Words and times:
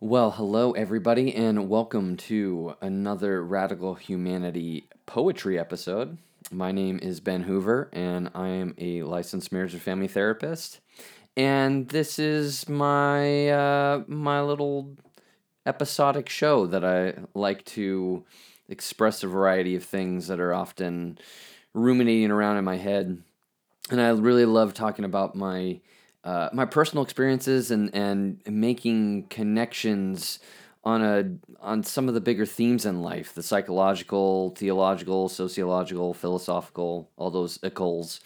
Well, 0.00 0.32
hello, 0.32 0.72
everybody, 0.72 1.34
and 1.34 1.70
welcome 1.70 2.18
to 2.18 2.76
another 2.82 3.42
Radical 3.42 3.94
Humanity 3.94 4.90
poetry 5.06 5.58
episode. 5.58 6.18
My 6.52 6.70
name 6.70 6.98
is 7.00 7.20
Ben 7.20 7.44
Hoover, 7.44 7.88
and 7.94 8.30
I 8.34 8.48
am 8.48 8.74
a 8.76 9.04
licensed 9.04 9.52
marriage 9.52 9.72
and 9.72 9.80
family 9.80 10.06
therapist. 10.06 10.80
And 11.34 11.88
this 11.88 12.18
is 12.18 12.68
my 12.68 13.48
uh, 13.48 14.02
my 14.06 14.42
little 14.42 14.98
episodic 15.64 16.28
show 16.28 16.66
that 16.66 16.84
I 16.84 17.14
like 17.32 17.64
to 17.64 18.26
express 18.68 19.22
a 19.22 19.28
variety 19.28 19.76
of 19.76 19.84
things 19.84 20.26
that 20.26 20.40
are 20.40 20.52
often 20.52 21.16
ruminating 21.72 22.30
around 22.30 22.58
in 22.58 22.64
my 22.66 22.76
head. 22.76 23.22
And 23.90 24.00
I 24.02 24.10
really 24.10 24.44
love 24.44 24.74
talking 24.74 25.06
about 25.06 25.34
my 25.34 25.80
uh, 26.26 26.50
my 26.52 26.64
personal 26.64 27.04
experiences 27.04 27.70
and 27.70 27.94
and 27.94 28.40
making 28.48 29.22
connections 29.28 30.40
on 30.84 31.00
a 31.00 31.30
on 31.60 31.84
some 31.84 32.08
of 32.08 32.14
the 32.14 32.20
bigger 32.20 32.44
themes 32.44 32.84
in 32.84 33.00
life 33.00 33.32
the 33.34 33.42
psychological 33.42 34.50
theological 34.50 35.28
sociological 35.28 36.12
philosophical 36.12 37.08
all 37.16 37.30
those 37.30 37.58
ickles 37.58 38.18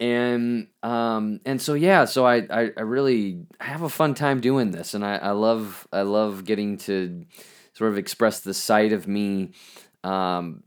and 0.00 0.68
um 0.82 1.38
and 1.44 1.60
so 1.60 1.74
yeah 1.74 2.06
so 2.06 2.26
I, 2.26 2.36
I 2.50 2.70
i 2.76 2.80
really 2.80 3.40
have 3.60 3.82
a 3.82 3.88
fun 3.90 4.14
time 4.14 4.40
doing 4.40 4.70
this 4.70 4.94
and 4.94 5.04
i 5.04 5.16
i 5.16 5.30
love 5.32 5.86
i 5.92 6.02
love 6.02 6.46
getting 6.46 6.78
to 6.78 7.26
sort 7.74 7.90
of 7.90 7.98
express 7.98 8.40
the 8.40 8.54
side 8.54 8.92
of 8.92 9.06
me 9.06 9.52
um 10.02 10.62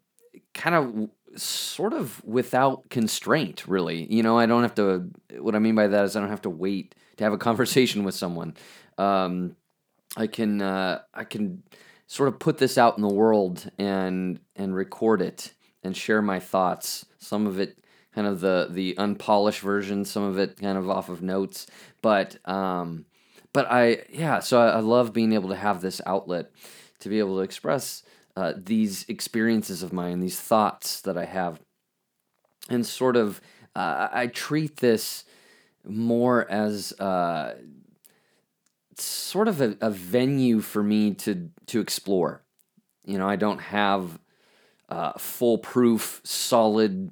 kind 0.54 0.76
of 0.76 1.10
sort 1.36 1.94
of 1.94 2.24
without 2.24 2.90
constraint, 2.90 3.68
really. 3.68 4.06
You 4.12 4.24
know, 4.24 4.38
I 4.38 4.46
don't 4.46 4.64
have 4.64 4.76
to. 4.76 5.10
What 5.40 5.56
I 5.56 5.60
mean 5.60 5.76
by 5.76 5.88
that 5.88 6.06
is 6.06 6.16
I 6.16 6.20
don't 6.20 6.30
have 6.30 6.44
to 6.44 6.50
wait 6.50 6.96
to 7.18 7.24
have 7.24 7.34
a 7.34 7.38
conversation 7.50 8.04
with 8.04 8.16
someone. 8.16 8.56
Um, 8.98 9.56
I 10.18 10.28
can 10.28 10.62
uh, 10.62 11.02
I 11.14 11.24
can 11.24 11.64
sort 12.08 12.28
of 12.28 12.40
put 12.40 12.58
this 12.58 12.78
out 12.78 12.98
in 12.98 13.02
the 13.02 13.14
world 13.14 13.70
and 13.78 14.40
and 14.56 14.76
record 14.76 15.22
it 15.22 15.54
and 15.84 15.96
share 15.96 16.22
my 16.22 16.40
thoughts. 16.40 17.06
Some 17.20 17.48
of 17.48 17.60
it 17.60 17.78
kind 18.14 18.28
of 18.28 18.42
the 18.42 18.68
the 18.70 18.96
unpolished 18.98 19.62
version, 19.62 20.06
some 20.06 20.24
of 20.24 20.38
it 20.38 20.60
kind 20.60 20.78
of 20.78 20.90
off 20.90 21.10
of 21.10 21.22
notes, 21.22 21.68
but 22.02 22.38
um, 22.48 23.06
but 23.54 23.68
I 23.72 24.04
yeah. 24.10 24.40
So 24.40 24.60
I, 24.62 24.70
I 24.72 24.80
love 24.80 25.14
being 25.14 25.34
able 25.34 25.50
to 25.50 25.56
have 25.56 25.82
this 25.82 26.02
outlet 26.06 26.52
to 27.00 27.10
be 27.10 27.20
able 27.20 27.38
to 27.38 27.42
express 27.42 28.04
uh, 28.36 28.54
these 28.56 29.06
experiences 29.08 29.84
of 29.84 29.94
mine, 29.94 30.20
these 30.20 30.40
thoughts 30.40 31.02
that 31.02 31.18
I 31.18 31.26
have, 31.26 31.60
and 32.70 32.86
sort 32.86 33.16
of 33.16 33.42
uh, 33.76 34.10
I 34.12 34.28
treat 34.28 34.78
this 34.78 35.24
more 35.86 36.50
as 36.50 36.94
uh, 37.00 37.56
sort 38.96 39.48
of 39.48 39.62
a, 39.62 39.78
a, 39.82 39.90
venue 39.90 40.62
for 40.62 40.84
me 40.84 41.14
to 41.16 41.50
to 41.68 41.80
explore. 41.80 42.44
You 43.06 43.18
know, 43.18 43.28
I 43.28 43.36
don't 43.36 43.60
have 43.60 44.20
uh, 44.90 45.14
foolproof, 45.18 46.22
solid, 46.24 47.12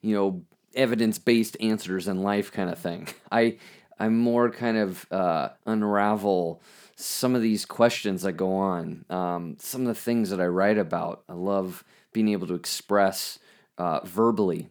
you 0.00 0.14
know, 0.14 0.42
evidence 0.74 1.18
based 1.18 1.56
answers 1.60 2.08
in 2.08 2.22
life 2.22 2.50
kind 2.50 2.70
of 2.70 2.78
thing. 2.78 3.08
I 3.32 3.58
I'm 3.98 4.18
more 4.18 4.50
kind 4.50 4.76
of 4.76 5.06
uh, 5.10 5.50
unravel 5.66 6.62
some 6.96 7.34
of 7.34 7.42
these 7.42 7.64
questions 7.64 8.22
that 8.22 8.32
go 8.32 8.54
on, 8.54 9.04
um, 9.08 9.56
some 9.60 9.82
of 9.82 9.86
the 9.86 9.94
things 9.94 10.30
that 10.30 10.40
I 10.40 10.46
write 10.46 10.78
about. 10.78 11.22
I 11.28 11.34
love 11.34 11.84
being 12.12 12.28
able 12.28 12.46
to 12.48 12.54
express 12.54 13.38
uh, 13.76 14.00
verbally, 14.04 14.68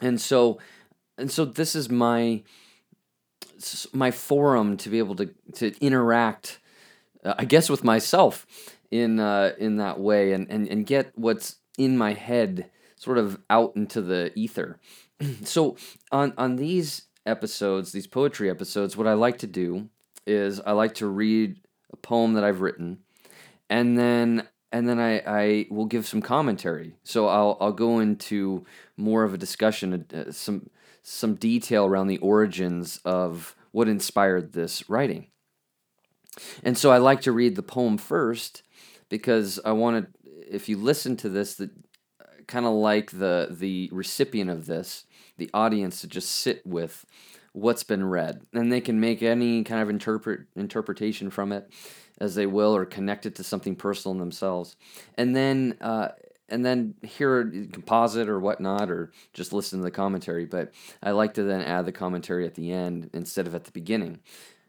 and 0.00 0.20
so 0.20 0.58
and 1.16 1.30
so 1.30 1.44
this 1.44 1.74
is 1.74 1.88
my 1.88 2.42
my 3.92 4.10
forum 4.10 4.76
to 4.78 4.88
be 4.88 4.98
able 4.98 5.16
to 5.16 5.26
to 5.54 5.72
interact, 5.84 6.58
uh, 7.24 7.34
I 7.38 7.44
guess, 7.44 7.68
with 7.70 7.84
myself 7.84 8.46
in 8.90 9.20
uh, 9.20 9.52
in 9.58 9.76
that 9.76 10.00
way, 10.00 10.32
and, 10.32 10.50
and 10.50 10.68
and 10.68 10.86
get 10.86 11.12
what's 11.16 11.56
in 11.78 11.96
my 11.96 12.12
head 12.12 12.70
sort 12.96 13.18
of 13.18 13.40
out 13.50 13.76
into 13.76 14.00
the 14.00 14.32
ether. 14.34 14.80
so 15.44 15.76
on 16.10 16.32
on 16.36 16.56
these 16.56 17.02
episodes, 17.26 17.92
these 17.92 18.06
poetry 18.06 18.50
episodes, 18.50 18.96
what 18.96 19.06
I 19.06 19.14
like 19.14 19.38
to 19.38 19.46
do 19.46 19.88
is 20.26 20.60
I 20.60 20.72
like 20.72 20.94
to 20.94 21.06
read 21.06 21.60
a 21.92 21.96
poem 21.96 22.34
that 22.34 22.44
I've 22.44 22.60
written, 22.60 22.98
and 23.68 23.98
then 23.98 24.48
and 24.72 24.88
then 24.88 24.98
I, 24.98 25.22
I 25.24 25.66
will 25.70 25.86
give 25.86 26.06
some 26.06 26.20
commentary. 26.20 26.96
So 27.04 27.28
I'll 27.28 27.56
I'll 27.60 27.72
go 27.72 28.00
into 28.00 28.64
more 28.96 29.22
of 29.24 29.32
a 29.32 29.38
discussion, 29.38 30.04
uh, 30.12 30.32
some 30.32 30.70
some 31.02 31.34
detail 31.36 31.86
around 31.86 32.08
the 32.08 32.18
origins 32.18 32.98
of 33.04 33.54
what 33.72 33.88
inspired 33.88 34.52
this 34.52 34.88
writing. 34.88 35.28
And 36.64 36.76
so 36.76 36.90
I 36.90 36.98
like 36.98 37.20
to 37.22 37.32
read 37.32 37.54
the 37.54 37.62
poem 37.62 37.98
first 37.98 38.62
because 39.08 39.60
I 39.64 39.72
want 39.72 40.06
to. 40.06 40.30
If 40.50 40.68
you 40.68 40.76
listen 40.76 41.16
to 41.18 41.28
this, 41.28 41.54
that 41.54 41.70
kind 42.46 42.66
of 42.66 42.72
like 42.72 43.12
the 43.12 43.48
the 43.50 43.88
recipient 43.92 44.50
of 44.50 44.66
this, 44.66 45.04
the 45.36 45.50
audience 45.52 46.00
to 46.00 46.06
just 46.06 46.30
sit 46.30 46.66
with 46.66 47.04
what's 47.52 47.84
been 47.84 48.04
read, 48.04 48.42
and 48.52 48.70
they 48.70 48.80
can 48.80 48.98
make 49.00 49.22
any 49.22 49.62
kind 49.64 49.80
of 49.80 49.88
interpret 49.88 50.40
interpretation 50.56 51.30
from 51.30 51.52
it 51.52 51.72
as 52.18 52.34
they 52.34 52.46
will, 52.46 52.74
or 52.74 52.84
connect 52.84 53.26
it 53.26 53.34
to 53.36 53.44
something 53.44 53.76
personal 53.76 54.12
in 54.12 54.18
themselves, 54.18 54.76
and 55.16 55.34
then 55.34 55.76
uh, 55.80 56.08
and 56.48 56.64
then 56.64 56.94
hear 57.02 57.40
a 57.40 57.66
composite 57.66 58.28
or 58.28 58.38
whatnot, 58.38 58.90
or 58.90 59.12
just 59.32 59.52
listen 59.52 59.78
to 59.78 59.84
the 59.84 59.90
commentary. 59.90 60.44
But 60.44 60.72
I 61.02 61.12
like 61.12 61.34
to 61.34 61.42
then 61.42 61.62
add 61.62 61.86
the 61.86 61.92
commentary 61.92 62.46
at 62.46 62.54
the 62.54 62.72
end 62.72 63.10
instead 63.12 63.46
of 63.46 63.54
at 63.54 63.64
the 63.64 63.72
beginning. 63.72 64.20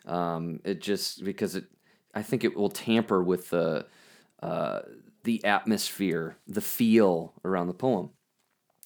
Um, 0.06 0.60
it 0.64 0.82
just 0.82 1.24
because 1.24 1.56
it, 1.56 1.66
I 2.14 2.22
think 2.22 2.44
it 2.44 2.56
will 2.56 2.70
tamper 2.70 3.24
with 3.24 3.50
the 3.50 3.88
uh, 4.42 4.82
the 5.24 5.44
atmosphere, 5.44 6.38
the 6.48 6.62
feel 6.62 7.34
around 7.44 7.68
the 7.68 7.74
poem. 7.74 8.12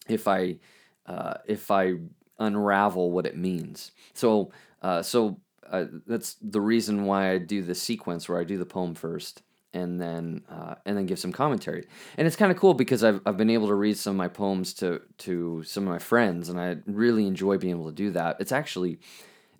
If 0.07 0.27
I 0.27 0.59
uh, 1.09 1.33
if 1.45 1.71
I 1.71 1.95
unravel 2.39 3.11
what 3.11 3.25
it 3.25 3.35
means. 3.35 3.91
So, 4.13 4.51
uh, 4.81 5.01
so 5.01 5.39
uh, 5.69 5.85
that's 6.07 6.37
the 6.41 6.61
reason 6.61 7.05
why 7.05 7.31
I 7.31 7.37
do 7.39 7.61
the 7.61 7.75
sequence 7.75 8.29
where 8.29 8.39
I 8.39 8.43
do 8.43 8.57
the 8.57 8.65
poem 8.65 8.95
first 8.95 9.41
and 9.73 10.01
then 10.01 10.41
uh, 10.49 10.75
and 10.85 10.97
then 10.97 11.05
give 11.05 11.19
some 11.19 11.31
commentary. 11.31 11.85
And 12.17 12.25
it's 12.25 12.35
kind 12.35 12.51
of 12.51 12.57
cool 12.57 12.73
because 12.73 13.03
I've 13.03 13.21
I've 13.25 13.37
been 13.37 13.49
able 13.49 13.67
to 13.67 13.75
read 13.75 13.97
some 13.97 14.11
of 14.11 14.17
my 14.17 14.27
poems 14.27 14.73
to 14.75 15.01
to 15.19 15.63
some 15.63 15.83
of 15.83 15.89
my 15.89 15.99
friends, 15.99 16.49
and 16.49 16.59
I 16.59 16.77
really 16.85 17.27
enjoy 17.27 17.57
being 17.57 17.73
able 17.73 17.87
to 17.87 17.95
do 17.95 18.11
that. 18.11 18.37
It's 18.39 18.51
actually 18.51 18.99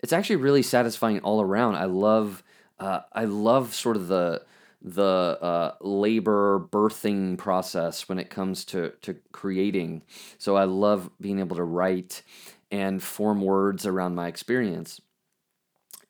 it's 0.00 0.12
actually 0.12 0.36
really 0.36 0.62
satisfying 0.62 1.20
all 1.20 1.40
around. 1.40 1.76
I 1.76 1.84
love 1.84 2.42
uh, 2.78 3.00
I 3.12 3.24
love 3.24 3.74
sort 3.74 3.96
of 3.96 4.08
the 4.08 4.42
the 4.82 5.38
uh, 5.40 5.74
labor 5.80 6.66
birthing 6.70 7.36
process 7.36 8.08
when 8.08 8.18
it 8.18 8.30
comes 8.30 8.64
to 8.66 8.92
to 9.02 9.16
creating. 9.32 10.02
So 10.38 10.56
I 10.56 10.64
love 10.64 11.10
being 11.20 11.38
able 11.38 11.56
to 11.56 11.64
write 11.64 12.22
and 12.70 13.02
form 13.02 13.40
words 13.40 13.86
around 13.86 14.14
my 14.14 14.28
experience. 14.28 15.00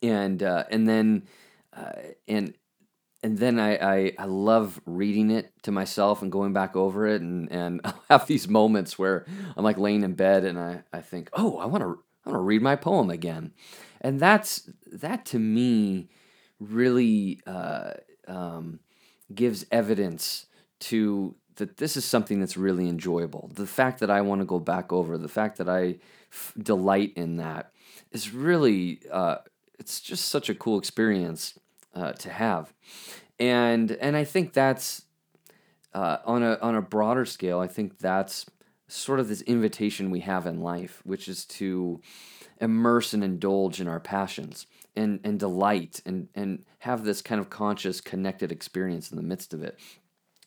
And 0.03 0.43
uh, 0.43 0.65
and 0.71 0.89
then 0.89 1.25
uh, 1.77 1.93
and 2.29 2.55
and 3.23 3.37
then 3.39 3.59
I, 3.59 3.77
I, 3.77 4.13
I 4.19 4.25
love 4.25 4.81
reading 4.87 5.31
it 5.31 5.53
to 5.65 5.73
myself 5.73 6.23
and 6.23 6.33
going 6.33 6.53
back 6.53 6.75
over 6.77 7.07
it 7.07 7.21
and 7.21 7.51
and 7.51 7.81
I'll 7.85 8.03
have 8.09 8.27
these 8.27 8.49
moments 8.49 8.99
where 8.99 9.27
I'm 9.57 9.65
like 9.65 9.79
laying 9.79 10.03
in 10.03 10.15
bed 10.15 10.45
and 10.45 10.59
I, 10.59 10.83
I 10.93 11.01
think 11.01 11.31
oh 11.33 11.59
I 11.59 11.67
want 11.67 11.83
to 11.83 11.99
I 12.25 12.31
want 12.31 12.39
to 12.39 12.45
read 12.45 12.63
my 12.63 12.77
poem 12.77 13.11
again, 13.11 13.53
and 14.01 14.21
that's 14.21 14.69
that 14.93 15.25
to 15.27 15.39
me 15.39 16.11
really 16.59 17.41
uh, 17.47 17.93
um, 18.31 18.81
gives 19.35 19.67
evidence 19.71 20.47
to 20.81 21.35
that 21.57 21.77
this 21.77 21.97
is 21.97 22.05
something 22.05 22.41
that's 22.41 22.57
really 22.57 22.89
enjoyable. 22.89 23.51
The 23.55 23.67
fact 23.67 24.01
that 24.01 24.11
I 24.11 24.23
want 24.23 24.41
to 24.41 24.47
go 24.47 24.59
back 24.59 24.93
over, 24.93 25.19
the 25.19 25.29
fact 25.29 25.59
that 25.59 25.69
I 25.69 25.97
f- 26.33 26.55
delight 26.59 27.13
in 27.17 27.37
that 27.37 27.73
is 28.13 28.33
really, 28.33 29.01
uh, 29.13 29.37
it's 29.79 30.01
just 30.01 30.29
such 30.29 30.49
a 30.49 30.55
cool 30.55 30.79
experience 30.79 31.59
uh, 31.95 32.13
to 32.13 32.31
have, 32.31 32.73
and 33.39 33.93
and 33.93 34.17
I 34.17 34.25
think 34.25 34.53
that's 34.53 35.03
uh, 35.93 36.19
on 36.25 36.43
a 36.43 36.59
on 36.63 36.75
a 36.77 36.83
broader 36.83 37.25
scale. 37.25 37.61
I 37.61 37.67
think 37.67 37.99
that's 37.99 38.47
sort 38.89 39.21
of 39.21 39.29
this 39.29 39.43
invitation 39.43 40.11
we 40.11 40.21
have 40.21 40.47
in 40.47 40.61
life, 40.61 41.01
which 41.05 41.29
is 41.29 41.45
to 41.45 42.01
immerse 42.61 43.13
and 43.13 43.23
indulge 43.23 43.81
in 43.81 43.89
our 43.89 44.01
passions 44.01 44.67
and 45.01 45.21
and 45.25 45.39
delight 45.39 46.01
and 46.07 46.29
and 46.35 46.65
have 46.81 47.05
this 47.05 47.23
kind 47.23 47.41
of 47.41 47.51
conscious 47.51 48.01
connected 48.01 48.53
experience 48.53 49.11
in 49.11 49.17
the 49.17 49.23
midst 49.23 49.55
of 49.55 49.63
it 49.63 49.79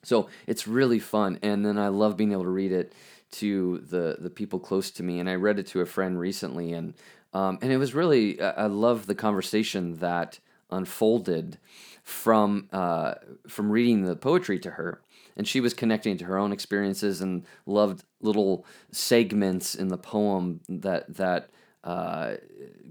so 0.03 0.27
it's 0.45 0.67
really 0.67 0.99
fun, 0.99 1.39
and 1.41 1.65
then 1.65 1.77
I 1.77 1.87
love 1.87 2.17
being 2.17 2.33
able 2.33 2.43
to 2.43 2.49
read 2.49 2.71
it 2.71 2.93
to 3.31 3.79
the 3.79 4.17
the 4.19 4.29
people 4.29 4.59
close 4.59 4.91
to 4.91 5.03
me. 5.03 5.19
And 5.19 5.29
I 5.29 5.35
read 5.35 5.59
it 5.59 5.67
to 5.67 5.81
a 5.81 5.85
friend 5.85 6.19
recently, 6.19 6.73
and 6.73 6.93
um, 7.33 7.57
and 7.61 7.71
it 7.71 7.77
was 7.77 7.93
really 7.93 8.39
I 8.41 8.67
love 8.67 9.07
the 9.07 9.15
conversation 9.15 9.95
that 9.99 10.39
unfolded 10.69 11.57
from 12.03 12.67
uh, 12.73 13.15
from 13.47 13.71
reading 13.71 14.03
the 14.03 14.15
poetry 14.15 14.59
to 14.59 14.71
her. 14.71 15.01
And 15.35 15.47
she 15.47 15.61
was 15.61 15.73
connecting 15.73 16.17
to 16.17 16.25
her 16.25 16.37
own 16.37 16.51
experiences 16.51 17.19
and 17.19 17.43
loved 17.65 18.03
little 18.21 18.67
segments 18.91 19.73
in 19.73 19.87
the 19.87 19.97
poem 19.97 20.59
that 20.69 21.15
that 21.15 21.49
uh, 21.83 22.35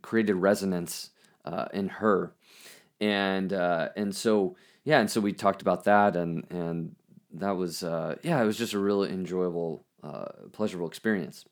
created 0.01 0.35
resonance 0.35 1.11
uh, 1.45 1.67
in 1.73 1.89
her 1.89 2.35
and 3.03 3.53
uh, 3.53 3.89
and 3.97 4.15
so 4.15 4.57
yeah, 4.85 5.01
and 5.01 5.11
so 5.11 5.21
we 5.21 5.33
talked 5.33 5.61
about 5.61 5.85
that, 5.85 6.15
and 6.15 6.47
and 6.51 6.95
that 7.35 7.57
was 7.57 7.83
uh, 7.83 8.15
yeah, 8.23 8.41
it 8.41 8.47
was 8.47 8.57
just 8.57 8.75
a 8.75 8.79
really 8.79 9.11
enjoyable, 9.11 9.85
uh, 10.05 10.27
pleasurable 10.53 10.87
experience. 10.87 11.45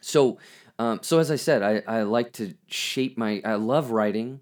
So, 0.00 0.38
um, 0.80 0.98
so 1.02 1.20
as 1.20 1.30
I 1.30 1.36
said, 1.36 1.62
I, 1.62 1.82
I 1.86 2.02
like 2.02 2.32
to 2.34 2.54
shape 2.66 3.16
my. 3.16 3.40
I 3.44 3.54
love 3.54 3.92
writing, 3.92 4.40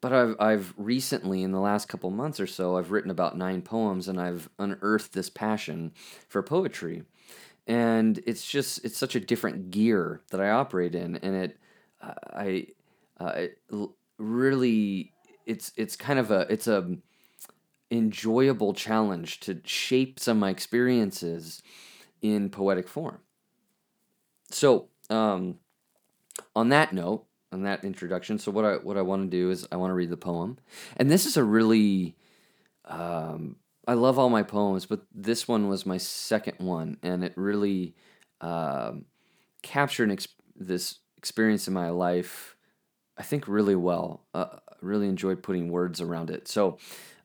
but 0.00 0.12
I've 0.12 0.36
I've 0.38 0.74
recently 0.76 1.42
in 1.42 1.50
the 1.50 1.58
last 1.58 1.88
couple 1.88 2.10
months 2.10 2.38
or 2.38 2.46
so 2.46 2.76
I've 2.76 2.92
written 2.92 3.10
about 3.10 3.36
nine 3.36 3.60
poems, 3.60 4.06
and 4.06 4.20
I've 4.20 4.48
unearthed 4.60 5.12
this 5.12 5.28
passion 5.28 5.92
for 6.28 6.44
poetry, 6.44 7.02
and 7.66 8.22
it's 8.24 8.48
just 8.48 8.84
it's 8.84 8.96
such 8.96 9.16
a 9.16 9.20
different 9.20 9.72
gear 9.72 10.20
that 10.30 10.40
I 10.40 10.50
operate 10.50 10.94
in, 10.94 11.16
and 11.16 11.34
it 11.34 11.58
I 12.00 12.68
uh, 13.20 13.46
really 14.18 15.12
it's 15.46 15.72
it's 15.76 15.96
kind 15.96 16.18
of 16.18 16.30
a 16.30 16.46
it's 16.50 16.66
a 16.66 16.96
enjoyable 17.90 18.72
challenge 18.72 19.40
to 19.40 19.60
shape 19.64 20.20
some 20.20 20.36
of 20.36 20.40
my 20.40 20.50
experiences 20.50 21.62
in 22.22 22.48
poetic 22.50 22.88
form. 22.88 23.18
So, 24.50 24.88
um, 25.08 25.58
on 26.54 26.68
that 26.68 26.92
note, 26.92 27.26
on 27.52 27.62
that 27.62 27.84
introduction, 27.84 28.38
so 28.38 28.50
what 28.50 28.64
I 28.64 28.74
what 28.74 28.96
I 28.96 29.02
want 29.02 29.30
to 29.30 29.36
do 29.36 29.50
is 29.50 29.66
I 29.70 29.76
want 29.76 29.90
to 29.90 29.94
read 29.94 30.10
the 30.10 30.16
poem, 30.16 30.58
and 30.96 31.10
this 31.10 31.26
is 31.26 31.36
a 31.36 31.44
really 31.44 32.16
um, 32.84 33.56
I 33.86 33.94
love 33.94 34.18
all 34.18 34.28
my 34.30 34.42
poems, 34.42 34.86
but 34.86 35.02
this 35.14 35.48
one 35.48 35.68
was 35.68 35.86
my 35.86 35.96
second 35.96 36.58
one, 36.58 36.98
and 37.02 37.24
it 37.24 37.32
really 37.36 37.94
um, 38.40 39.06
captured 39.62 40.10
ex- 40.10 40.28
this 40.54 40.98
experience 41.16 41.66
in 41.66 41.74
my 41.74 41.90
life. 41.90 42.56
I 43.20 43.22
think 43.22 43.46
really 43.46 43.76
well. 43.76 44.22
Uh, 44.32 44.46
really 44.80 45.06
enjoyed 45.06 45.42
putting 45.42 45.70
words 45.70 46.00
around 46.00 46.30
it. 46.30 46.48
So, 46.48 46.78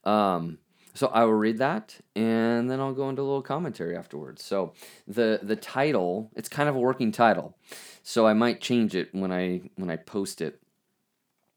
um, 0.03 0.57
so 0.93 1.07
I 1.07 1.23
will 1.23 1.33
read 1.33 1.59
that, 1.59 1.97
and 2.17 2.69
then 2.69 2.81
I'll 2.81 2.93
go 2.93 3.07
into 3.07 3.21
a 3.21 3.23
little 3.23 3.41
commentary 3.41 3.95
afterwards. 3.95 4.43
So 4.43 4.73
the 5.07 5.39
the 5.41 5.55
title, 5.55 6.31
it's 6.35 6.49
kind 6.49 6.67
of 6.67 6.75
a 6.75 6.79
working 6.79 7.13
title, 7.13 7.57
so 8.03 8.27
I 8.27 8.33
might 8.33 8.59
change 8.59 8.93
it 8.93 9.15
when 9.15 9.31
I 9.31 9.61
when 9.75 9.89
I 9.89 9.95
post 9.95 10.41
it. 10.41 10.61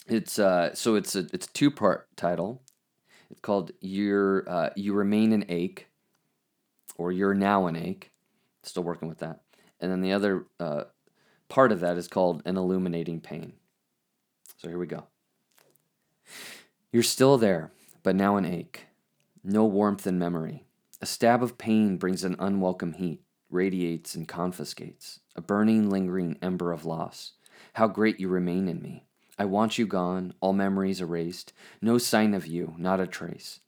It's 0.06 0.38
uh, 0.38 0.72
so 0.72 0.94
it's 0.94 1.16
a 1.16 1.26
it's 1.32 1.46
a 1.46 1.52
two 1.52 1.72
part 1.72 2.06
title. 2.16 2.62
It's 3.32 3.40
called 3.40 3.72
"You're 3.80 4.48
uh, 4.48 4.70
You 4.76 4.94
Remain 4.94 5.32
an 5.32 5.46
Ache," 5.48 5.88
or 6.96 7.10
"You're 7.10 7.34
Now 7.34 7.66
an 7.66 7.74
Ache." 7.74 8.12
Still 8.62 8.84
working 8.84 9.08
with 9.08 9.18
that, 9.18 9.40
and 9.80 9.90
then 9.90 10.00
the 10.00 10.12
other 10.12 10.46
uh, 10.60 10.84
part 11.48 11.72
of 11.72 11.80
that 11.80 11.96
is 11.96 12.06
called 12.06 12.42
"An 12.44 12.56
Illuminating 12.56 13.20
Pain." 13.20 13.54
So 14.58 14.68
here 14.68 14.78
we 14.78 14.86
go. 14.86 15.04
You're 16.92 17.02
still 17.02 17.38
there, 17.38 17.72
but 18.02 18.14
now 18.14 18.36
an 18.36 18.44
ache 18.44 18.88
no 19.44 19.64
warmth 19.64 20.06
in 20.06 20.18
memory. 20.18 20.64
A 21.00 21.06
stab 21.06 21.42
of 21.42 21.58
pain 21.58 21.96
brings 21.96 22.24
an 22.24 22.36
unwelcome 22.38 22.94
heat, 22.94 23.22
radiates 23.50 24.14
and 24.14 24.26
confiscates, 24.26 25.20
a 25.36 25.40
burning, 25.40 25.88
lingering 25.88 26.36
ember 26.42 26.72
of 26.72 26.84
loss. 26.84 27.32
How 27.74 27.86
great 27.86 28.20
you 28.20 28.28
remain 28.28 28.68
in 28.68 28.82
me. 28.82 29.04
I 29.38 29.44
want 29.44 29.78
you 29.78 29.86
gone, 29.86 30.34
all 30.40 30.52
memories 30.52 31.00
erased, 31.00 31.52
no 31.80 31.98
sign 31.98 32.34
of 32.34 32.46
you, 32.46 32.74
not 32.76 33.00
a 33.00 33.06
trace. 33.06 33.60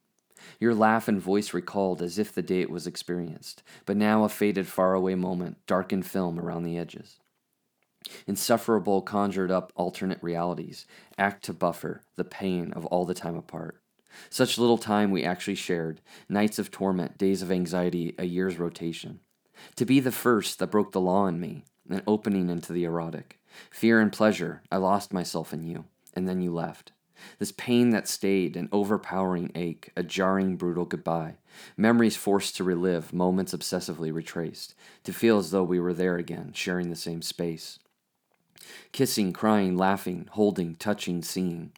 Your 0.59 0.75
laugh 0.75 1.07
and 1.07 1.21
voice 1.21 1.55
recalled 1.55 2.03
as 2.03 2.19
if 2.19 2.35
the 2.35 2.43
day 2.43 2.61
it 2.61 2.71
was 2.71 2.87
experienced, 2.87 3.63
but 3.87 3.97
now 3.97 4.25
a 4.25 4.29
faded 4.29 4.67
faraway 4.67 5.15
moment, 5.15 5.65
darkened 5.67 6.07
film 6.07 6.39
around 6.41 6.65
the 6.65 6.77
edges. 6.77 7.20
Insufferable 8.27 9.03
conjured 9.03 9.51
up 9.51 9.73
alternate 9.75 10.23
realities, 10.23 10.87
act 11.19 11.45
to 11.45 11.53
buffer 11.53 12.03
the 12.17 12.25
pain 12.25 12.73
of 12.73 12.87
all 12.87 13.05
the 13.05 13.15
time 13.15 13.37
apart. 13.37 13.81
Such 14.29 14.59
little 14.59 14.79
time 14.79 15.11
we 15.11 15.25
actually 15.25 15.55
shared 15.55 16.01
nights 16.29 16.59
of 16.59 16.71
torment, 16.71 17.19
days 17.19 17.43
of 17.43 17.51
anxiety, 17.51 18.15
a 18.19 18.25
year's 18.25 18.59
rotation. 18.59 19.21
To 19.77 19.85
be 19.85 20.01
the 20.01 20.13
first 20.13 20.59
that 20.59 20.71
broke 20.71 20.93
the 20.93 21.01
law 21.01 21.27
in 21.27 21.41
me, 21.41 21.65
an 21.89 22.03
opening 22.07 22.49
into 22.49 22.73
the 22.73 22.85
erotic. 22.85 23.39
Fear 23.71 24.01
and 24.01 24.13
pleasure, 24.13 24.63
I 24.71 24.79
lost 24.79 25.13
myself 25.13 25.53
in 25.53 25.65
you, 25.67 25.85
and 26.15 26.29
then 26.29 26.41
you 26.41 26.53
left. 26.53 26.93
This 27.39 27.53
pain 27.53 27.91
that 27.91 28.09
stayed, 28.09 28.57
an 28.57 28.69
overpowering 28.73 29.53
ache, 29.55 29.91
a 29.95 30.03
jarring, 30.03 30.57
brutal 30.57 30.87
goodbye. 30.87 31.37
Memories 31.77 32.17
forced 32.17 32.57
to 32.57 32.65
relive, 32.65 33.13
moments 33.13 33.53
obsessively 33.55 34.13
retraced, 34.13 34.75
to 35.05 35.13
feel 35.13 35.37
as 35.37 35.51
though 35.51 35.65
we 35.65 35.81
were 35.81 35.93
there 35.93 36.17
again, 36.17 36.53
sharing 36.55 36.89
the 36.89 36.97
same 36.97 37.21
space. 37.21 37.79
Kissing, 38.93 39.33
crying, 39.33 39.77
laughing, 39.77 40.29
holding, 40.33 40.75
touching, 40.75 41.23
seeing. 41.23 41.73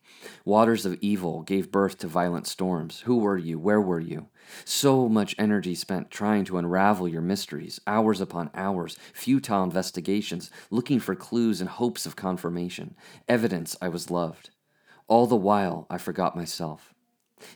Waters 0.44 0.84
of 0.84 0.98
evil 1.00 1.42
gave 1.42 1.72
birth 1.72 1.98
to 1.98 2.06
violent 2.06 2.46
storms. 2.46 3.00
Who 3.00 3.18
were 3.18 3.38
you? 3.38 3.58
Where 3.58 3.80
were 3.80 4.00
you? 4.00 4.28
So 4.64 5.08
much 5.08 5.34
energy 5.38 5.74
spent 5.74 6.10
trying 6.10 6.44
to 6.46 6.58
unravel 6.58 7.08
your 7.08 7.22
mysteries, 7.22 7.80
hours 7.86 8.20
upon 8.20 8.50
hours, 8.54 8.98
futile 9.12 9.62
investigations, 9.62 10.50
looking 10.70 11.00
for 11.00 11.14
clues 11.14 11.60
and 11.60 11.70
hopes 11.70 12.06
of 12.06 12.16
confirmation, 12.16 12.96
evidence 13.28 13.76
I 13.80 13.88
was 13.88 14.10
loved. 14.10 14.50
All 15.08 15.26
the 15.26 15.36
while, 15.36 15.86
I 15.90 15.98
forgot 15.98 16.36
myself. 16.36 16.91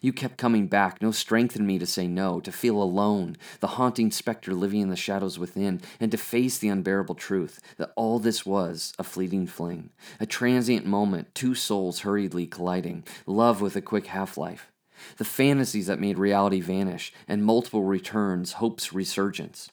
You 0.01 0.13
kept 0.13 0.37
coming 0.37 0.67
back, 0.67 1.01
no 1.01 1.11
strength 1.11 1.57
in 1.57 1.67
me 1.67 1.79
to 1.79 1.87
say 1.87 2.07
no, 2.07 2.41
to 2.41 2.53
feel 2.53 2.83
alone, 2.83 3.37
the 3.61 3.67
haunting 3.69 4.11
specter 4.11 4.55
living 4.55 4.81
in 4.81 4.89
the 4.91 4.97
shadows 4.97 5.39
within, 5.39 5.81
and 6.01 6.11
to 6.11 6.17
face 6.19 6.59
the 6.59 6.69
unbearable 6.69 7.15
truth 7.15 7.61
that 7.77 7.93
all 7.97 8.19
this 8.19 8.45
was 8.45 8.95
a 8.99 9.05
fleeting 9.05 9.47
fling, 9.47 9.91
a 10.21 10.27
transient 10.27 10.87
moment, 10.87 11.35
two 11.35 11.55
souls 11.55 12.01
hurriedly 12.01 12.47
colliding, 12.47 13.05
love 13.27 13.61
with 13.61 13.77
a 13.77 13.83
quick 13.83 14.07
half 14.07 14.37
life. 14.37 14.73
The 15.19 15.25
fantasies 15.25 15.87
that 15.87 16.01
made 16.01 16.19
reality 16.19 16.61
vanish, 16.61 17.13
and 17.29 17.45
multiple 17.45 17.85
returns, 17.85 18.55
hope's 18.55 18.93
resurgence. 18.93 19.71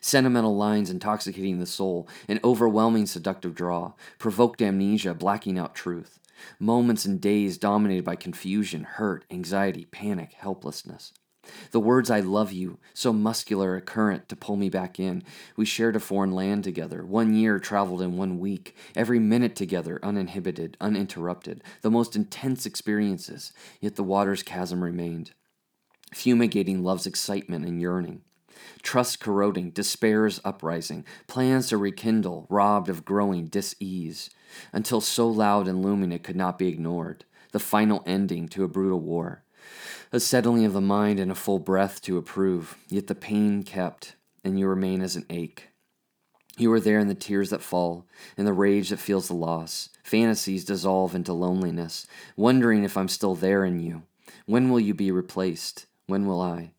Sentimental 0.00 0.56
lines 0.56 0.90
intoxicating 0.90 1.60
the 1.60 1.66
soul, 1.66 2.08
an 2.28 2.40
overwhelming 2.44 3.06
seductive 3.06 3.54
draw, 3.54 3.92
provoked 4.18 4.60
amnesia, 4.60 5.14
blacking 5.14 5.58
out 5.58 5.74
truth. 5.74 6.18
Moments 6.58 7.04
and 7.04 7.20
days 7.20 7.58
dominated 7.58 8.04
by 8.04 8.16
confusion, 8.16 8.84
hurt, 8.84 9.24
anxiety, 9.30 9.84
panic, 9.86 10.32
helplessness. 10.34 11.12
The 11.70 11.80
words 11.80 12.10
I 12.10 12.20
love 12.20 12.52
you, 12.52 12.78
so 12.92 13.12
muscular 13.12 13.76
a 13.76 13.80
current 13.80 14.28
to 14.28 14.36
pull 14.36 14.56
me 14.56 14.68
back 14.68 14.98
in. 14.98 15.22
We 15.56 15.64
shared 15.64 15.96
a 15.96 16.00
foreign 16.00 16.32
land 16.32 16.64
together, 16.64 17.04
one 17.04 17.34
year 17.34 17.58
traveled 17.58 18.02
in 18.02 18.16
one 18.16 18.38
week, 18.38 18.74
every 18.96 19.18
minute 19.18 19.56
together, 19.56 20.00
uninhibited, 20.02 20.76
uninterrupted, 20.80 21.62
the 21.82 21.90
most 21.90 22.16
intense 22.16 22.66
experiences, 22.66 23.52
yet 23.80 23.96
the 23.96 24.02
water's 24.04 24.42
chasm 24.42 24.82
remained, 24.82 25.32
fumigating 26.12 26.82
love's 26.82 27.06
excitement 27.06 27.66
and 27.66 27.80
yearning. 27.80 28.22
Trust 28.82 29.20
corroding, 29.20 29.70
despair's 29.70 30.40
uprising, 30.44 31.04
plans 31.26 31.68
to 31.68 31.76
rekindle, 31.76 32.46
robbed 32.48 32.88
of 32.88 33.04
growing 33.04 33.46
dis 33.46 33.74
ease 33.80 34.30
until 34.72 35.00
so 35.00 35.28
loud 35.28 35.68
and 35.68 35.82
looming 35.82 36.12
it 36.12 36.22
could 36.22 36.36
not 36.36 36.58
be 36.58 36.68
ignored, 36.68 37.24
the 37.52 37.58
final 37.58 38.02
ending 38.06 38.48
to 38.48 38.64
a 38.64 38.68
brutal 38.68 39.00
war. 39.00 39.42
A 40.12 40.20
settling 40.20 40.64
of 40.64 40.72
the 40.72 40.80
mind 40.80 41.18
and 41.18 41.30
a 41.30 41.34
full 41.34 41.58
breath 41.58 42.00
to 42.02 42.18
approve, 42.18 42.76
yet 42.88 43.06
the 43.06 43.14
pain 43.14 43.62
kept, 43.62 44.16
and 44.44 44.58
you 44.58 44.66
remain 44.66 45.02
as 45.02 45.16
an 45.16 45.26
ache. 45.30 45.70
You 46.56 46.72
are 46.72 46.80
there 46.80 47.00
in 47.00 47.08
the 47.08 47.14
tears 47.16 47.50
that 47.50 47.62
fall, 47.62 48.06
in 48.36 48.44
the 48.44 48.52
rage 48.52 48.90
that 48.90 49.00
feels 49.00 49.26
the 49.26 49.34
loss. 49.34 49.88
Fantasies 50.04 50.64
dissolve 50.64 51.14
into 51.14 51.32
loneliness, 51.32 52.06
wondering 52.36 52.84
if 52.84 52.96
I'm 52.96 53.08
still 53.08 53.34
there 53.34 53.64
in 53.64 53.80
you. 53.80 54.02
When 54.46 54.68
will 54.70 54.78
you 54.78 54.94
be 54.94 55.10
replaced? 55.10 55.86
When 56.06 56.26
will 56.26 56.40
I? 56.40 56.72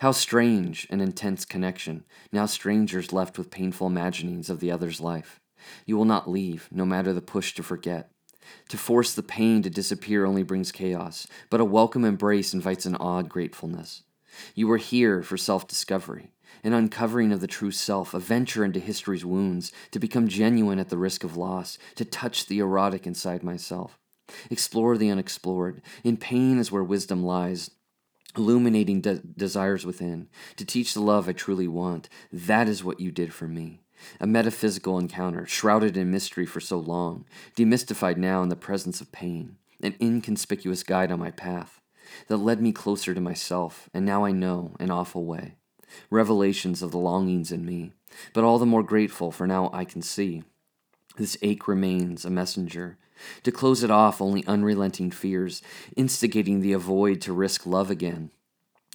How 0.00 0.12
strange 0.12 0.86
an 0.90 1.00
intense 1.00 1.44
connection, 1.44 2.04
now 2.32 2.46
strangers 2.46 3.12
left 3.12 3.38
with 3.38 3.50
painful 3.50 3.86
imaginings 3.86 4.48
of 4.48 4.60
the 4.60 4.70
other's 4.70 5.00
life. 5.00 5.40
You 5.86 5.96
will 5.96 6.04
not 6.04 6.30
leave, 6.30 6.68
no 6.70 6.84
matter 6.84 7.12
the 7.12 7.22
push 7.22 7.54
to 7.54 7.62
forget. 7.62 8.10
To 8.68 8.76
force 8.76 9.14
the 9.14 9.22
pain 9.22 9.62
to 9.62 9.70
disappear 9.70 10.24
only 10.24 10.42
brings 10.42 10.72
chaos, 10.72 11.26
but 11.50 11.60
a 11.60 11.64
welcome 11.64 12.04
embrace 12.04 12.54
invites 12.54 12.86
an 12.86 12.96
awed 12.96 13.28
gratefulness. 13.28 14.02
You 14.54 14.70
are 14.72 14.78
here 14.78 15.22
for 15.22 15.36
self 15.36 15.68
discovery, 15.68 16.32
an 16.64 16.72
uncovering 16.72 17.32
of 17.32 17.40
the 17.40 17.46
true 17.46 17.70
self, 17.70 18.14
a 18.14 18.18
venture 18.18 18.64
into 18.64 18.80
history's 18.80 19.24
wounds, 19.24 19.72
to 19.90 19.98
become 19.98 20.28
genuine 20.28 20.78
at 20.78 20.88
the 20.88 20.98
risk 20.98 21.24
of 21.24 21.36
loss, 21.36 21.78
to 21.96 22.04
touch 22.04 22.46
the 22.46 22.58
erotic 22.60 23.06
inside 23.06 23.42
myself. 23.42 23.98
Explore 24.50 24.96
the 24.96 25.10
unexplored. 25.10 25.82
In 26.04 26.16
pain 26.16 26.58
is 26.58 26.72
where 26.72 26.84
wisdom 26.84 27.22
lies, 27.22 27.70
illuminating 28.36 29.00
de- 29.00 29.18
desires 29.18 29.84
within, 29.84 30.28
to 30.56 30.64
teach 30.64 30.94
the 30.94 31.02
love 31.02 31.28
I 31.28 31.32
truly 31.32 31.68
want. 31.68 32.08
That 32.32 32.68
is 32.68 32.82
what 32.82 33.00
you 33.00 33.10
did 33.10 33.34
for 33.34 33.46
me. 33.46 33.80
A 34.20 34.26
metaphysical 34.26 34.98
encounter, 34.98 35.46
shrouded 35.46 35.96
in 35.96 36.10
mystery 36.10 36.46
for 36.46 36.60
so 36.60 36.78
long, 36.78 37.24
demystified 37.56 38.16
now 38.16 38.42
in 38.42 38.48
the 38.48 38.56
presence 38.56 39.00
of 39.00 39.12
pain, 39.12 39.56
an 39.82 39.96
inconspicuous 40.00 40.82
guide 40.82 41.12
on 41.12 41.18
my 41.18 41.30
path 41.30 41.80
that 42.28 42.38
led 42.38 42.60
me 42.60 42.72
closer 42.72 43.14
to 43.14 43.20
myself, 43.20 43.88
and 43.94 44.04
now 44.04 44.24
I 44.24 44.32
know 44.32 44.74
an 44.78 44.90
awful 44.90 45.24
way. 45.24 45.56
Revelations 46.10 46.82
of 46.82 46.90
the 46.90 46.98
longings 46.98 47.52
in 47.52 47.64
me, 47.64 47.92
but 48.32 48.44
all 48.44 48.58
the 48.58 48.66
more 48.66 48.82
grateful 48.82 49.30
for 49.30 49.46
now 49.46 49.70
I 49.72 49.84
can 49.84 50.02
see. 50.02 50.42
This 51.16 51.36
ache 51.42 51.68
remains 51.68 52.24
a 52.24 52.30
messenger, 52.30 52.98
To 53.44 53.52
close 53.52 53.82
it 53.82 53.90
off, 53.90 54.20
only 54.20 54.44
unrelenting 54.46 55.10
fears, 55.10 55.62
instigating 55.96 56.60
the 56.60 56.72
avoid 56.72 57.20
to 57.22 57.32
risk 57.32 57.66
love 57.66 57.90
again. 57.90 58.30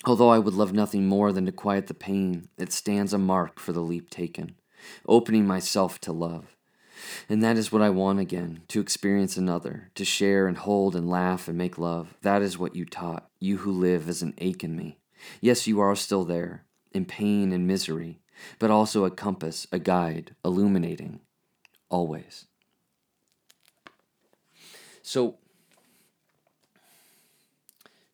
Although 0.06 0.30
I 0.30 0.40
would 0.40 0.54
love 0.54 0.74
nothing 0.74 1.08
more 1.08 1.32
than 1.32 1.46
to 1.46 1.52
quiet 1.52 1.88
the 1.88 1.94
pain, 1.94 2.50
it 2.58 2.74
stands 2.74 3.14
a 3.14 3.18
mark 3.18 3.60
for 3.60 3.72
the 3.72 3.82
leap 3.82 4.10
taken, 4.10 4.56
opening 5.08 5.46
myself 5.46 6.00
to 6.02 6.12
love. 6.12 6.56
And 7.30 7.44
that 7.44 7.58
is 7.58 7.72
what 7.72 7.82
I 7.82 7.90
want 7.90 8.20
again 8.20 8.62
to 8.70 8.80
experience 8.80 9.38
another, 9.38 9.92
to 9.96 10.06
share 10.06 10.48
and 10.48 10.58
hold 10.58 10.96
and 10.96 11.10
laugh 11.10 11.48
and 11.48 11.58
make 11.58 11.78
love. 11.78 12.16
That 12.22 12.42
is 12.42 12.58
what 12.58 12.76
you 12.76 12.86
taught, 12.86 13.30
you 13.40 13.58
who 13.58 13.72
live 13.72 14.10
as 14.10 14.22
an 14.22 14.34
ache 14.40 14.64
in 14.64 14.76
me. 14.76 14.98
Yes, 15.42 15.68
you 15.68 15.80
are 15.80 15.96
still 15.96 16.26
there, 16.26 16.66
in 16.92 17.06
pain 17.06 17.52
and 17.52 17.68
misery, 17.68 18.20
but 18.60 18.72
also 18.72 19.06
a 19.06 19.12
compass, 19.12 19.68
a 19.72 19.80
guide, 19.80 20.36
illuminating, 20.44 21.20
always. 21.90 22.46
So, 25.02 25.38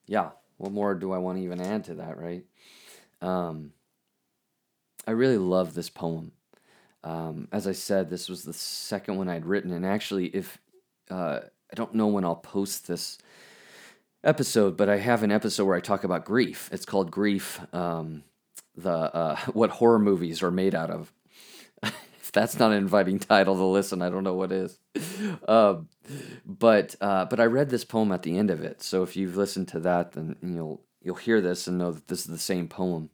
yeah, 0.06 0.30
what 0.58 0.72
more 0.72 0.96
do 0.96 1.12
I 1.12 1.18
want 1.18 1.38
to 1.38 1.44
even 1.44 1.62
add 1.62 1.86
to 1.86 1.96
that, 1.96 2.18
right? 2.18 2.44
Um, 3.22 3.74
I 5.08 5.12
really 5.12 5.38
love 5.38 5.74
this 5.74 5.90
poem. 5.90 6.32
Um, 7.04 7.48
as 7.52 7.68
I 7.68 7.74
said, 7.74 8.10
this 8.10 8.30
was 8.30 8.44
the 8.44 8.54
second 8.54 9.18
one 9.18 9.30
I'd 9.30 9.46
written, 9.46 9.72
and 9.72 9.86
actually, 9.86 10.28
if 10.28 10.58
uh, 11.10 11.40
I 11.72 11.76
don't 11.76 11.96
know 11.96 12.08
when 12.08 12.24
I'll 12.24 12.36
post 12.36 12.88
this 12.88 13.18
episode, 14.24 14.78
but 14.78 14.90
I 14.90 14.98
have 14.98 15.24
an 15.24 15.32
episode 15.32 15.66
where 15.66 15.76
I 15.76 15.82
talk 15.82 16.04
about 16.04 16.26
grief. 16.26 16.70
It's 16.72 16.86
called 16.86 17.12
Grief. 17.12 17.60
Um, 17.74 18.24
the 18.76 18.92
uh, 18.92 19.36
what 19.54 19.72
horror 19.72 20.00
movies 20.00 20.42
are 20.44 20.52
made 20.52 20.76
out 20.76 20.90
of. 20.90 21.12
if 21.84 22.32
that's 22.32 22.58
not 22.58 22.72
an 22.72 22.78
inviting 22.78 23.20
title 23.20 23.56
to 23.56 23.66
listen, 23.66 24.02
I 24.02 24.10
don't 24.10 24.24
know 24.24 24.36
what 24.36 24.52
is. 24.52 24.80
Um, 25.48 25.90
but 26.46 26.96
uh, 27.02 27.26
but 27.26 27.40
I 27.40 27.46
read 27.46 27.70
this 27.70 27.84
poem 27.84 28.12
at 28.12 28.24
the 28.24 28.38
end 28.38 28.50
of 28.50 28.62
it, 28.62 28.82
so 28.82 29.04
if 29.04 29.16
you've 29.16 29.38
listened 29.38 29.68
to 29.70 29.80
that, 29.82 30.14
then 30.14 30.36
you'll 30.42 30.82
you'll 31.02 31.16
hear 31.16 31.42
this 31.42 31.68
and 31.68 31.78
know 31.78 31.92
that 31.92 32.08
this 32.08 32.22
is 32.22 32.28
the 32.28 32.38
same 32.38 32.68
poem. 32.68 33.10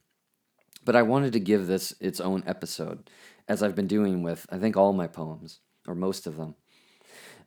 But 0.86 0.96
I 0.96 1.01
wanted 1.01 1.34
to 1.34 1.39
give 1.39 1.67
this 1.67 1.93
its 2.00 2.19
own 2.19 2.43
episode 2.48 3.10
as 3.50 3.63
I've 3.63 3.75
been 3.75 3.88
doing 3.88 4.24
with 4.24 4.46
I 4.50 4.60
think 4.60 4.77
all 4.77 4.94
my 4.94 5.08
poems 5.08 5.60
or 5.88 5.96
most 5.96 6.27
of 6.27 6.38
them. 6.38 6.56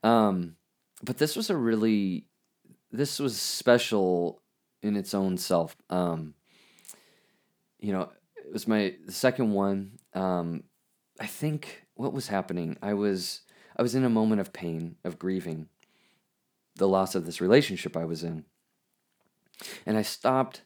Um, 0.03 0.57
but 1.03 1.19
this 1.19 1.37
was 1.37 1.49
a 1.49 1.57
really 1.57 2.27
this 2.91 3.19
was 3.19 3.41
special 3.41 4.43
in 4.83 4.97
its 4.97 5.15
own 5.15 5.39
self. 5.39 5.77
Um, 5.89 6.35
you 7.79 7.93
know, 7.93 8.11
it 8.37 8.53
was 8.53 8.69
my 8.69 8.95
the 9.07 9.13
second 9.13 9.53
one. 9.53 9.99
Um, 10.13 10.65
I 11.21 11.27
think 11.27 11.87
what 11.95 12.13
was 12.13 12.29
happening. 12.29 12.77
I 12.83 12.95
was 12.95 13.43
I 13.77 13.83
was 13.83 13.95
in 13.95 14.05
a 14.05 14.11
moment 14.11 14.41
of 14.41 14.53
pain 14.53 14.97
of 15.05 15.19
grieving 15.19 15.69
the 16.77 16.89
loss 16.89 17.15
of 17.15 17.27
this 17.27 17.41
relationship 17.41 17.97
I 17.97 18.05
was 18.05 18.25
in, 18.25 18.45
and 19.87 19.97
I 19.97 20.03
stopped 20.03 20.63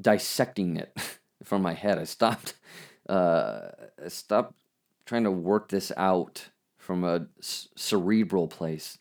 dissecting 0.00 0.76
it 0.76 0.96
from 1.44 1.62
my 1.62 1.74
head. 1.74 1.98
I 1.98 2.04
stopped 2.04 2.54
uh, 3.08 3.68
I 4.02 4.08
stopped 4.08 4.54
trying 5.10 5.24
to 5.24 5.30
work 5.32 5.70
this 5.70 5.90
out 5.96 6.50
from 6.78 7.02
a 7.02 7.26
c- 7.40 7.68
cerebral 7.74 8.46
place. 8.46 8.98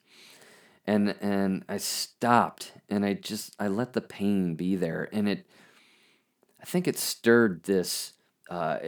And 0.87 1.13
and 1.21 1.63
I 1.69 1.77
stopped 1.77 2.71
and 2.89 3.05
I 3.05 3.13
just 3.13 3.55
I 3.59 3.67
let 3.67 3.93
the 3.93 4.01
pain 4.01 4.55
be 4.55 4.75
there 4.75 5.07
and 5.13 5.29
it 5.29 5.45
I 6.59 6.65
think 6.65 6.87
it 6.87 6.97
stirred 6.97 7.61
this 7.65 8.13
uh, 8.49 8.79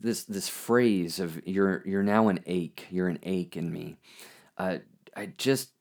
this 0.00 0.24
this 0.24 0.48
phrase 0.48 1.20
of 1.20 1.46
you're 1.46 1.82
you're 1.84 2.02
now 2.02 2.28
an 2.28 2.40
ache. 2.46 2.86
You're 2.88 3.08
an 3.08 3.18
ache 3.22 3.54
in 3.54 3.70
me. 3.70 3.98
Uh, 4.56 4.78
I 5.14 5.26
just 5.36 5.72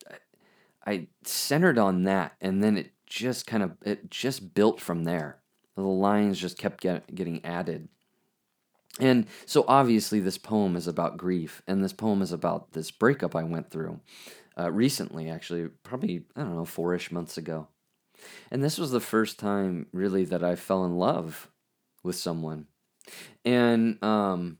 I 0.86 1.07
centered 1.24 1.77
on 1.77 2.03
that 2.03 2.33
and 2.41 2.62
then 2.62 2.75
it 2.75 2.91
just 3.05 3.48
kind 3.48 3.63
of 3.63 3.77
it 3.81 4.12
just 4.12 4.53
built 4.53 4.81
from 4.81 5.05
there. 5.05 5.38
The 5.77 5.83
lines 5.83 6.38
just 6.38 6.57
kept 6.57 6.81
get, 6.81 7.15
getting 7.15 7.45
added 7.45 7.88
and 9.00 9.25
so 9.45 9.63
obviously, 9.67 10.19
this 10.19 10.38
poem 10.38 10.75
is 10.75 10.88
about 10.88 11.17
grief, 11.17 11.62
and 11.67 11.83
this 11.83 11.93
poem 11.93 12.21
is 12.21 12.31
about 12.31 12.74
this 12.74 12.91
breakup 12.91 13.36
I 13.36 13.43
went 13.43 13.69
through 13.69 14.01
uh, 14.60 14.71
recently, 14.71 15.29
actually, 15.29 15.69
probably, 15.83 16.25
I 16.36 16.41
don't 16.41 16.55
know, 16.55 16.65
four 16.65 16.93
ish 16.93 17.12
months 17.12 17.38
ago. 17.38 17.67
And 18.51 18.63
this 18.63 18.77
was 18.77 18.91
the 18.91 19.00
first 19.00 19.39
time 19.39 19.88
really 19.93 20.25
that 20.25 20.43
I 20.43 20.55
fell 20.55 20.86
in 20.86 20.98
love 20.98 21.50
with 22.03 22.15
someone. 22.15 22.67
And, 23.45 24.03
um, 24.03 24.57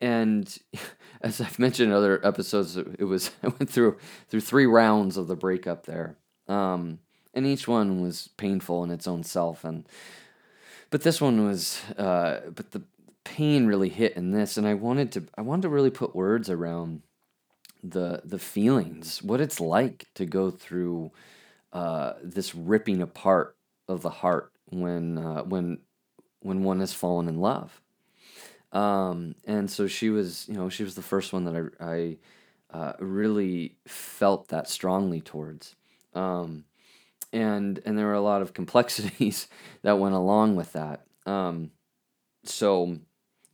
and 0.00 0.58
as 1.20 1.40
I've 1.40 1.58
mentioned 1.58 1.90
in 1.90 1.96
other 1.96 2.24
episodes, 2.26 2.76
it 2.76 3.04
was 3.04 3.30
I 3.42 3.48
went 3.48 3.70
through 3.70 3.98
through 4.28 4.40
three 4.40 4.66
rounds 4.66 5.16
of 5.16 5.28
the 5.28 5.36
breakup 5.36 5.86
there, 5.86 6.16
um, 6.48 6.98
and 7.32 7.46
each 7.46 7.66
one 7.68 8.02
was 8.02 8.28
painful 8.36 8.84
in 8.84 8.90
its 8.90 9.06
own 9.06 9.22
self. 9.22 9.64
And 9.64 9.88
but 10.90 11.02
this 11.02 11.20
one 11.20 11.46
was, 11.46 11.80
uh, 11.96 12.40
but 12.54 12.72
the 12.72 12.82
pain 13.26 13.66
really 13.66 13.88
hit 13.88 14.16
in 14.16 14.30
this, 14.30 14.56
and 14.56 14.66
I 14.66 14.74
wanted 14.74 15.10
to 15.12 15.24
I 15.36 15.42
wanted 15.42 15.62
to 15.62 15.68
really 15.68 15.90
put 15.90 16.14
words 16.14 16.48
around 16.48 17.02
the 17.82 18.22
the 18.24 18.38
feelings, 18.38 19.22
what 19.22 19.40
it's 19.40 19.60
like 19.60 20.06
to 20.14 20.24
go 20.24 20.50
through 20.50 21.10
uh, 21.72 22.14
this 22.22 22.54
ripping 22.54 23.02
apart 23.02 23.56
of 23.88 24.02
the 24.02 24.10
heart 24.10 24.52
when 24.70 25.18
uh, 25.18 25.42
when 25.42 25.78
when 26.40 26.62
one 26.62 26.80
has 26.80 26.92
fallen 26.92 27.28
in 27.28 27.40
love. 27.40 27.80
Um, 28.72 29.34
and 29.44 29.70
so 29.70 29.86
she 29.86 30.10
was, 30.10 30.48
you 30.48 30.54
know, 30.54 30.68
she 30.68 30.84
was 30.84 30.94
the 30.94 31.02
first 31.02 31.32
one 31.32 31.44
that 31.44 31.72
I, 31.80 31.84
I 31.84 32.16
uh, 32.70 32.92
really 33.00 33.76
felt 33.86 34.48
that 34.48 34.68
strongly 34.68 35.20
towards. 35.20 35.74
Um, 36.14 36.64
and 37.32 37.80
and 37.84 37.98
there 37.98 38.06
were 38.06 38.14
a 38.14 38.20
lot 38.20 38.42
of 38.42 38.54
complexities 38.54 39.48
that 39.82 39.98
went 39.98 40.14
along 40.14 40.56
with 40.56 40.72
that. 40.74 41.06
Um, 41.26 41.72
so 42.44 42.98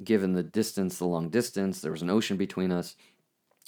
given 0.04 0.32
the 0.32 0.42
distance, 0.42 0.99
the 0.99 1.06
long 1.06 1.28
distance, 1.28 1.80
there 1.80 1.92
was 1.92 2.02
an 2.02 2.11
ocean 2.11 2.37
between 2.37 2.73
us, 2.73 2.97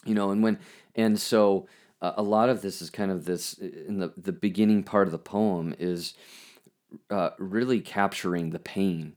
you 0.04 0.14
know, 0.14 0.30
and 0.30 0.42
when, 0.42 0.58
and 0.94 1.18
so 1.18 1.66
uh, 2.02 2.12
a 2.16 2.22
lot 2.22 2.48
of 2.48 2.62
this 2.62 2.82
is 2.82 2.90
kind 2.90 3.10
of 3.10 3.24
this 3.24 3.54
in 3.54 3.98
the, 3.98 4.12
the 4.16 4.32
beginning 4.32 4.82
part 4.82 5.08
of 5.08 5.12
the 5.12 5.18
poem 5.18 5.74
is 5.78 6.14
uh, 7.10 7.30
really 7.38 7.80
capturing 7.80 8.50
the 8.50 8.58
pain 8.58 9.14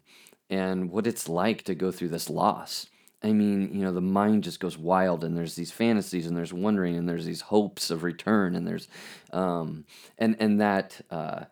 and 0.50 0.90
what 0.90 1.08
it's 1.08 1.28
like 1.28 1.64
to 1.64 1.76
go 1.76 1.92
through 1.92 2.08
this 2.10 2.30
loss. 2.30 2.88
I 3.24 3.34
mean, 3.34 3.72
you 3.74 3.84
know, 3.84 3.92
the 3.92 4.02
mind 4.02 4.44
just 4.44 4.60
goes 4.60 4.78
wild, 4.78 5.24
and 5.24 5.36
there's 5.36 5.56
these 5.56 5.72
fantasies, 5.72 6.28
and 6.28 6.38
there's 6.38 6.54
wondering, 6.54 6.96
and 6.96 7.10
there's 7.10 7.26
these 7.26 7.42
hopes 7.42 7.90
of 7.90 8.04
return, 8.04 8.56
and 8.56 8.68
there's, 8.68 8.88
um, 9.34 9.86
and 10.20 10.36
and 10.40 10.62
that, 10.62 11.02
uh, 11.10 11.46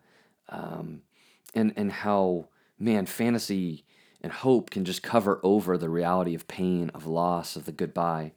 um, 0.48 1.02
and 1.54 1.72
and 1.76 1.90
how 1.90 2.46
man, 2.78 3.06
fantasy 3.06 3.84
and 4.26 4.32
hope 4.32 4.70
can 4.70 4.84
just 4.84 5.04
cover 5.04 5.38
over 5.44 5.78
the 5.78 5.88
reality 5.88 6.34
of 6.34 6.48
pain, 6.48 6.90
of 6.92 7.06
loss, 7.06 7.54
of 7.54 7.64
the 7.64 7.70
goodbye, 7.70 8.32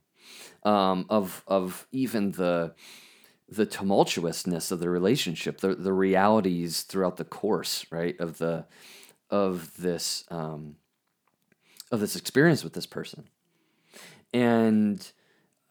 um, 0.62 1.08
of 1.10 1.44
of 1.48 1.88
even 1.92 2.34
the 2.34 2.76
the 3.48 3.66
tumultuousness 3.66 4.72
of 4.72 4.80
the 4.80 4.88
relationship, 4.88 5.62
the 5.62 5.74
the 5.74 5.92
realities 5.92 6.84
throughout 6.84 7.18
the 7.18 7.26
course, 7.26 7.88
right, 7.90 8.16
of 8.20 8.38
the 8.38 8.68
of 9.32 9.76
this 9.78 10.26
um, 10.30 10.76
of 11.92 12.02
this 12.02 12.16
experience 12.16 12.64
with 12.64 12.74
this 12.74 12.86
person, 12.86 13.24
and 14.32 15.12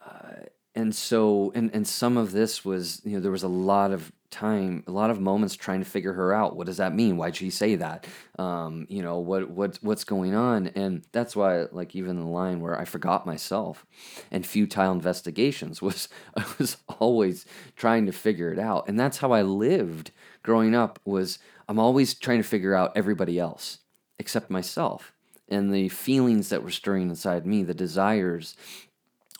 uh, 0.05 0.47
and 0.75 0.93
so 0.93 1.53
and 1.55 1.73
and 1.73 1.87
some 1.87 2.17
of 2.17 2.33
this 2.33 2.65
was 2.65 3.01
you 3.05 3.13
know 3.13 3.21
there 3.21 3.31
was 3.31 3.43
a 3.43 3.47
lot 3.47 3.91
of 3.91 4.11
time 4.31 4.83
a 4.87 4.91
lot 4.91 5.09
of 5.09 5.19
moments 5.19 5.55
trying 5.55 5.79
to 5.79 5.89
figure 5.89 6.13
her 6.13 6.33
out. 6.33 6.55
What 6.55 6.67
does 6.67 6.77
that 6.77 6.93
mean? 6.93 7.17
Why'd 7.17 7.35
she 7.35 7.49
say 7.49 7.75
that? 7.75 8.07
Um, 8.37 8.85
you 8.89 9.01
know 9.01 9.19
what 9.19 9.49
what 9.49 9.79
what's 9.81 10.03
going 10.03 10.35
on? 10.35 10.67
And 10.67 11.03
that's 11.11 11.35
why 11.35 11.65
like 11.71 11.95
even 11.95 12.19
the 12.19 12.27
line 12.27 12.59
where 12.61 12.79
i 12.79 12.85
forgot 12.85 13.25
myself 13.25 13.85
and 14.31 14.45
futile 14.45 14.91
investigations 14.91 15.81
was 15.81 16.09
i 16.35 16.45
was 16.57 16.77
always 16.99 17.45
trying 17.75 18.05
to 18.05 18.11
figure 18.11 18.51
it 18.51 18.59
out. 18.59 18.87
And 18.87 18.99
that's 18.99 19.17
how 19.17 19.31
i 19.31 19.41
lived 19.41 20.11
growing 20.43 20.75
up 20.75 20.99
was 21.05 21.39
i'm 21.67 21.79
always 21.79 22.13
trying 22.13 22.41
to 22.41 22.47
figure 22.47 22.75
out 22.75 22.93
everybody 22.95 23.39
else 23.39 23.79
except 24.19 24.49
myself. 24.49 25.13
And 25.47 25.73
the 25.73 25.89
feelings 25.89 26.49
that 26.49 26.63
were 26.63 26.69
stirring 26.69 27.09
inside 27.09 27.45
me 27.45 27.63
the 27.63 27.73
desires 27.73 28.55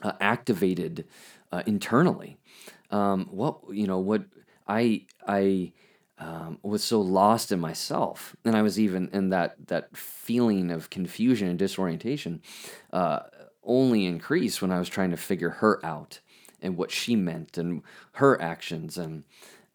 uh, 0.01 0.13
activated 0.19 1.05
uh, 1.51 1.63
internally. 1.65 2.37
Um, 2.91 3.27
what 3.31 3.59
you 3.71 3.85
know 3.85 3.99
what 3.99 4.23
I 4.69 5.05
I 5.27 5.73
um, 6.19 6.59
was 6.63 6.83
so 6.83 7.01
lost 7.01 7.51
in 7.51 7.59
myself, 7.59 8.35
and 8.45 8.55
I 8.55 8.61
was 8.61 8.79
even 8.79 9.09
in 9.13 9.29
that 9.29 9.67
that 9.67 9.95
feeling 9.97 10.71
of 10.71 10.89
confusion 10.89 11.49
and 11.49 11.59
disorientation 11.59 12.41
uh, 12.93 13.21
only 13.63 14.05
increased 14.05 14.61
when 14.61 14.71
I 14.71 14.79
was 14.79 14.89
trying 14.89 15.11
to 15.11 15.17
figure 15.17 15.49
her 15.49 15.83
out 15.85 16.19
and 16.61 16.77
what 16.77 16.91
she 16.91 17.15
meant 17.15 17.57
and 17.57 17.81
her 18.13 18.41
actions 18.41 18.97
and 18.97 19.23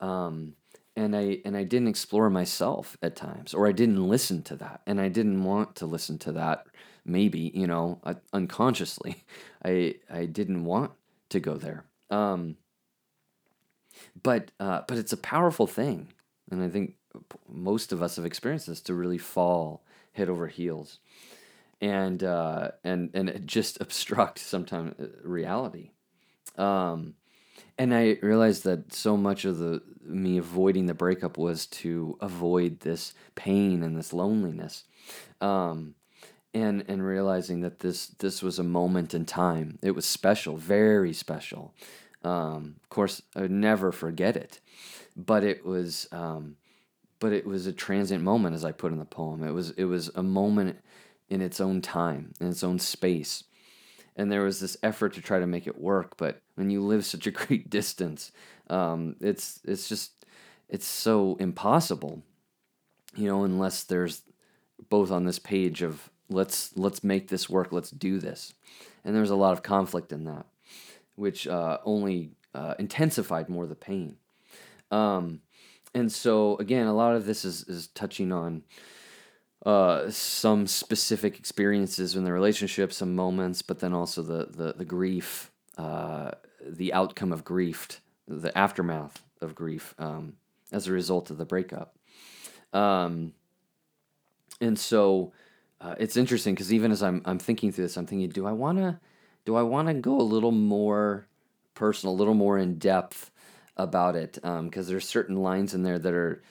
um, 0.01 0.55
and 0.97 1.17
I 1.17 1.41
and 1.45 1.57
I 1.57 1.65
didn't 1.65 1.89
explore 1.89 2.31
myself 2.31 2.97
at 3.03 3.17
times, 3.17 3.55
or 3.55 3.67
I 3.67 3.73
didn't 3.73 4.09
listen 4.09 4.43
to 4.45 4.57
that, 4.57 4.83
and 4.87 5.01
I 5.01 5.09
didn't 5.09 5.43
want 5.45 5.77
to 5.77 5.87
listen 5.87 6.19
to 6.21 6.33
that. 6.33 6.67
Maybe 7.05 7.51
you 7.55 7.67
know, 7.67 8.01
unconsciously, 8.33 9.25
I 9.65 9.97
I 10.11 10.27
didn't 10.27 10.65
want 10.65 10.93
to 11.31 11.41
go 11.41 11.57
there. 11.57 11.85
Um, 12.11 12.57
but 14.25 14.51
uh, 14.59 14.81
but 14.89 14.99
it's 14.99 15.13
a 15.13 15.17
powerful 15.17 15.69
thing, 15.69 16.09
and 16.51 16.61
I 16.61 16.69
think 16.69 16.97
most 17.49 17.93
of 17.93 18.03
us 18.03 18.17
have 18.17 18.25
experienced 18.25 18.67
this 18.67 18.81
to 18.83 18.95
really 18.95 19.19
fall 19.19 19.85
head 20.13 20.29
over 20.29 20.49
heels, 20.49 20.99
and 21.81 22.25
uh, 22.25 22.73
and 22.83 23.11
and 23.15 23.47
just 23.47 23.81
obstruct 23.81 24.41
sometimes 24.41 24.99
uh, 24.99 25.07
reality. 25.23 25.91
Um, 26.59 27.15
and 27.79 27.95
I 27.95 28.19
realized 28.23 28.65
that 28.65 28.93
so 28.93 29.17
much 29.17 29.45
of 29.45 29.59
the 29.59 29.83
me 30.03 30.39
avoiding 30.39 30.87
the 30.87 30.95
breakup 30.95 31.39
was 31.39 31.67
to 31.67 32.17
avoid 32.21 32.81
this 32.81 33.15
pain 33.37 33.83
and 33.83 33.97
this 33.97 34.13
loneliness. 34.13 34.85
Um, 35.41 35.95
and 36.55 36.85
and 36.89 37.05
realizing 37.05 37.61
that 37.61 37.81
this 37.81 38.07
this 38.07 38.43
was 38.43 38.59
a 38.59 38.65
moment 38.65 39.13
in 39.13 39.27
time. 39.27 39.79
It 39.83 39.91
was 39.91 40.07
special, 40.07 40.57
very 40.57 41.13
special. 41.13 41.75
Um, 42.25 42.77
of 42.83 42.89
course, 42.89 43.23
I 43.37 43.43
would 43.43 43.51
never 43.51 43.93
forget 43.93 44.37
it, 44.37 44.61
but 45.17 45.45
it 45.45 45.65
was 45.65 46.09
um, 46.11 46.57
but 47.21 47.33
it 47.33 47.47
was 47.47 47.67
a 47.67 47.73
transient 47.73 48.25
moment, 48.25 48.55
as 48.55 48.65
I 48.65 48.73
put 48.73 48.93
in 48.93 48.99
the 48.99 49.05
poem. 49.05 49.43
It 49.43 49.53
was 49.53 49.71
it 49.71 49.85
was 49.85 50.11
a 50.15 50.23
moment 50.23 50.79
in 51.29 51.41
its 51.41 51.61
own 51.61 51.81
time, 51.81 52.33
in 52.41 52.49
its 52.49 52.65
own 52.65 52.79
space, 52.79 53.45
and 54.17 54.33
there 54.33 54.43
was 54.43 54.61
this 54.61 54.77
effort 54.83 55.15
to 55.15 55.21
try 55.21 55.39
to 55.39 55.47
make 55.47 55.67
it 55.67 55.81
work. 55.81 56.17
But 56.17 56.41
when 56.55 56.71
you 56.71 56.83
live 56.83 57.05
such 57.05 57.27
a 57.27 57.31
great 57.43 57.69
distance, 57.71 58.33
um, 58.71 59.17
it's 59.21 59.61
it's 59.65 59.89
just 59.89 60.25
it's 60.69 60.87
so 60.87 61.37
impossible, 61.39 62.23
you 63.15 63.29
know, 63.29 63.45
unless 63.45 63.85
there's 63.85 64.23
both 64.89 65.11
on 65.11 65.25
this 65.25 65.39
page 65.39 65.83
of 65.83 66.11
let's 66.29 66.77
let's 66.77 67.05
make 67.05 67.29
this 67.29 67.49
work 67.49 67.71
let's 67.71 67.91
do 67.91 68.19
this 68.19 68.55
and 69.05 69.15
there's 69.15 69.31
a 69.31 69.37
lot 69.37 69.53
of 69.53 69.63
conflict 69.63 70.13
in 70.13 70.25
that 70.25 70.47
which 71.17 71.47
uh, 71.47 71.79
only 71.85 72.33
uh, 72.55 72.75
intensified 72.79 73.49
more 73.49 73.67
the 73.67 73.75
pain. 73.75 74.17
Um, 74.91 75.41
and 75.95 76.11
so 76.11 76.57
again 76.57 76.87
a 76.87 76.95
lot 76.95 77.17
of 77.17 77.27
this 77.27 77.45
is, 77.45 77.63
is 77.65 77.89
touching 77.89 78.33
on 78.33 78.63
uh, 79.65 80.11
some 80.11 80.67
specific 80.67 81.39
experiences 81.39 82.17
in 82.17 82.25
the 82.25 82.33
relationship 82.33 82.93
some 82.93 83.17
moments 83.17 83.63
but 83.63 83.79
then 83.81 83.95
also 83.95 84.23
the 84.23 84.47
the, 84.51 84.75
the 84.75 84.85
grief 84.85 85.51
uh, 85.79 86.33
the 86.61 86.93
outcome 86.93 87.33
of 87.33 87.45
grief 87.45 88.01
the 88.27 88.57
aftermath 88.57 89.23
of 89.41 89.55
grief 89.55 89.95
um, 89.99 90.35
as 90.73 90.87
a 90.87 90.93
result 90.93 91.31
of 91.31 91.39
the 91.39 91.45
breakup. 91.45 91.97
Um, 92.73 93.33
and 94.61 94.79
so 94.79 95.33
uh, 95.81 95.95
it's 95.99 96.17
interesting 96.17 96.55
because 96.55 96.73
even 96.73 96.91
as 96.91 97.03
I'm 97.03 97.23
I'm 97.25 97.39
thinking 97.39 97.73
through 97.73 97.85
this, 97.85 97.97
I'm 97.97 98.07
thinking, 98.07 98.29
do 98.31 98.47
I 98.47 98.53
wanna 98.53 99.01
do 99.45 99.57
I 99.57 99.63
wanna 99.63 99.95
go 99.95 100.19
a 100.19 100.23
little 100.23 100.53
more 100.53 101.27
personal, 101.75 102.15
a 102.15 102.17
little 102.17 102.35
more 102.35 102.59
in 102.59 102.79
depth 102.79 103.31
about 103.77 104.17
it? 104.17 104.35
Because 104.35 104.49
um, 104.59 104.71
there's 104.71 105.09
certain 105.09 105.37
lines 105.37 105.75
in 105.75 105.83
there 105.83 105.99
that 105.99 106.13
are 106.15 106.43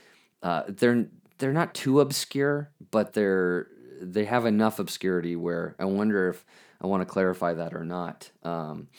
uh, 0.42 0.64
they're 0.68 1.08
they're 1.38 1.54
not 1.54 1.74
too 1.74 2.00
obscure, 2.00 2.70
but 2.92 3.14
they're 3.14 3.68
they 4.02 4.26
have 4.26 4.46
enough 4.46 4.80
obscurity 4.80 5.36
where 5.36 5.76
I 5.80 5.86
wonder 5.86 6.30
if 6.30 6.46
I 6.82 6.88
want 6.88 7.02
to 7.02 7.06
clarify 7.06 7.54
that 7.54 7.74
or 7.74 7.86
not. 7.86 8.30
Um, 8.44 8.90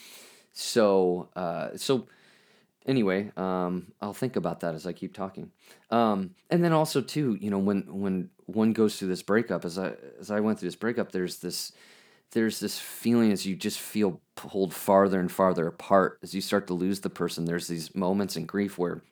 so 0.53 1.29
uh, 1.37 1.77
so 1.77 2.09
anyway, 2.87 3.31
um, 3.37 3.93
I'll 4.01 4.15
think 4.15 4.37
about 4.37 4.61
that 4.61 4.75
as 4.75 4.87
I 4.87 4.93
keep 4.93 5.15
talking. 5.15 5.51
Um, 5.91 6.35
and 6.51 6.65
then 6.65 6.73
also 6.73 7.01
too, 7.01 7.37
you 7.41 7.51
know, 7.51 7.59
when 7.59 7.83
when 7.89 8.31
one 8.47 8.73
goes 8.73 8.99
through 8.99 9.09
this 9.09 9.23
breakup, 9.23 9.65
as 9.65 9.79
I 9.79 9.93
as 10.19 10.31
I 10.31 10.41
went 10.41 10.59
through 10.59 10.69
this 10.69 10.77
breakup, 10.77 11.13
there's 11.13 11.39
this 11.39 11.73
there's 12.35 12.61
this 12.61 12.79
feeling 12.79 13.33
as 13.33 13.47
you 13.47 13.57
just 13.57 13.81
feel 13.81 14.21
pulled 14.37 14.75
farther 14.75 15.21
and 15.21 15.33
farther 15.33 15.67
apart 15.67 16.19
as 16.23 16.35
you 16.35 16.41
start 16.41 16.67
to 16.67 16.75
lose 16.75 17.01
the 17.01 17.11
person. 17.11 17.45
There's 17.45 17.69
these 17.69 17.95
moments 17.95 18.37
in 18.37 18.47
grief 18.47 18.79
where 18.79 19.03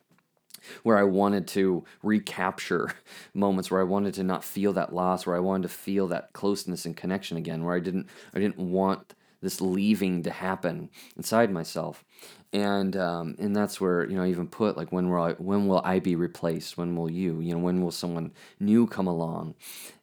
where 0.83 0.97
I 0.97 1.03
wanted 1.03 1.47
to 1.49 1.83
recapture 2.03 2.93
moments 3.33 3.69
where 3.69 3.81
I 3.81 3.85
wanted 3.85 4.13
to 4.15 4.23
not 4.23 4.45
feel 4.45 4.73
that 4.73 4.93
loss, 4.93 5.25
where 5.25 5.35
I 5.35 5.39
wanted 5.39 5.63
to 5.63 5.69
feel 5.73 6.07
that 6.09 6.31
closeness 6.33 6.85
and 6.85 6.95
connection 6.95 7.37
again, 7.37 7.63
where 7.63 7.75
I 7.75 7.79
didn't 7.79 8.07
I 8.33 8.39
didn't 8.39 8.59
want 8.59 9.15
this 9.41 9.59
leaving 9.59 10.23
to 10.23 10.31
happen 10.31 10.89
inside 11.17 11.51
myself 11.51 12.05
and 12.53 12.95
um, 12.95 13.35
and 13.39 13.55
that's 13.55 13.81
where 13.81 14.07
you 14.09 14.15
know 14.15 14.23
I 14.23 14.29
even 14.29 14.47
put 14.47 14.77
like 14.77 14.91
when 14.91 15.09
will 15.09 15.23
I, 15.23 15.33
when 15.33 15.67
will 15.67 15.81
I 15.83 15.99
be 15.99 16.15
replaced? 16.15 16.77
When 16.77 16.95
will 16.95 17.09
you? 17.09 17.39
You 17.41 17.53
know 17.53 17.59
when 17.59 17.81
will 17.81 17.91
someone 17.91 18.31
new 18.59 18.87
come 18.87 19.07
along, 19.07 19.55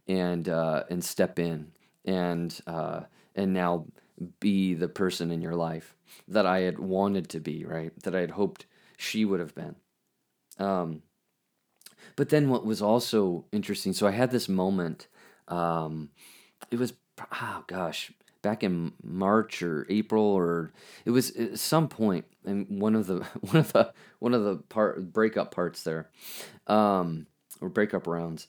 and 0.08 0.48
uh, 0.48 0.84
and 0.90 1.04
step 1.04 1.38
in 1.38 1.72
and 2.04 2.58
uh, 2.66 3.00
and 3.34 3.52
now 3.52 3.86
be 4.38 4.74
the 4.74 4.88
person 4.88 5.30
in 5.30 5.40
your 5.40 5.54
life 5.54 5.94
that 6.28 6.46
I 6.46 6.60
had 6.60 6.78
wanted 6.78 7.28
to 7.30 7.40
be, 7.40 7.64
right? 7.64 7.92
That 8.02 8.14
I 8.14 8.20
had 8.20 8.32
hoped 8.32 8.66
she 8.96 9.24
would 9.24 9.40
have 9.40 9.54
been. 9.54 9.76
Um, 10.58 11.02
but 12.16 12.28
then 12.28 12.50
what 12.50 12.66
was 12.66 12.82
also 12.82 13.46
interesting, 13.52 13.92
so 13.92 14.06
I 14.06 14.10
had 14.10 14.30
this 14.30 14.48
moment. 14.48 15.08
Um, 15.48 16.10
it 16.70 16.78
was 16.78 16.92
oh 17.32 17.64
gosh, 17.66 18.12
back 18.42 18.62
in 18.62 18.92
March 19.02 19.62
or 19.62 19.86
April 19.88 20.24
or 20.24 20.72
it 21.04 21.10
was 21.10 21.30
at 21.36 21.58
some 21.58 21.88
point 21.88 22.24
in 22.44 22.78
one 22.78 22.94
of 22.94 23.06
the 23.06 23.20
one 23.40 23.56
of 23.56 23.72
the 23.72 23.92
one 24.18 24.34
of 24.34 24.44
the 24.44 24.56
part 24.56 25.12
breakup 25.12 25.50
parts 25.50 25.82
there, 25.82 26.10
um, 26.66 27.26
or 27.60 27.68
breakup 27.68 28.06
rounds, 28.06 28.46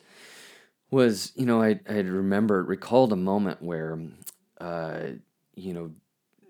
was 0.91 1.32
you 1.36 1.45
know 1.45 1.62
I 1.62 1.80
I 1.89 1.93
had 1.93 2.10
remembered 2.10 2.67
recalled 2.67 3.13
a 3.13 3.17
moment 3.17 3.62
where, 3.62 3.99
uh, 4.60 5.01
you 5.56 5.73
know, 5.73 5.91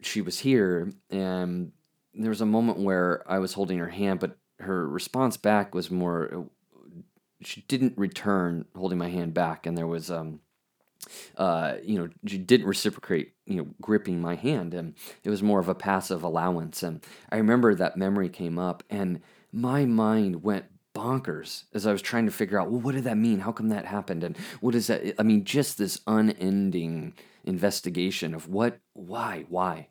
she 0.02 0.22
was 0.22 0.40
here 0.40 0.92
and 1.10 1.72
there 2.14 2.30
was 2.30 2.42
a 2.42 2.46
moment 2.46 2.80
where 2.80 3.24
I 3.32 3.40
was 3.40 3.54
holding 3.54 3.80
her 3.80 3.90
hand, 3.90 4.20
but 4.20 4.38
her 4.60 4.88
response 4.88 5.38
back 5.38 5.74
was 5.76 5.92
more. 5.92 6.48
She 7.42 7.62
didn't 7.68 7.98
return 7.98 8.66
holding 8.76 8.98
my 8.98 9.10
hand 9.10 9.34
back, 9.34 9.66
and 9.66 9.78
there 9.78 9.88
was 9.88 10.12
um 10.12 10.42
uh, 11.38 11.76
you 11.84 11.98
know, 11.98 12.10
she 12.28 12.38
didn't 12.38 12.68
reciprocate, 12.68 13.34
you 13.46 13.56
know, 13.56 13.68
gripping 13.82 14.22
my 14.22 14.36
hand. 14.36 14.74
And 14.74 14.96
it 15.24 15.30
was 15.30 15.44
more 15.44 15.60
of 15.60 15.68
a 15.68 15.76
passive 15.76 16.24
allowance. 16.24 16.84
And 16.84 17.04
I 17.32 17.38
remember 17.38 17.74
that 17.76 17.98
memory 17.98 18.30
came 18.30 18.60
up 18.60 18.84
and 18.90 19.22
my 19.52 19.86
mind 19.86 20.44
went 20.44 20.66
bonkers 21.02 21.64
as 21.74 21.88
I 21.88 21.92
was 21.92 22.02
trying 22.02 22.26
to 22.26 22.32
figure 22.32 22.60
out, 22.60 22.70
well, 22.70 22.80
what 22.80 22.96
did 22.96 23.06
that 23.06 23.18
mean? 23.18 23.40
How 23.40 23.52
come 23.52 23.70
that 23.70 23.86
happened? 23.86 24.24
And 24.24 24.38
what 24.60 24.76
is 24.76 24.88
that? 24.88 25.16
I 25.20 25.24
mean, 25.24 25.44
just 25.44 25.78
this 25.78 26.00
unending 26.06 27.14
investigation 27.44 28.34
of 28.34 28.48
what, 28.48 28.80
why, 28.94 29.46
why. 29.50 29.88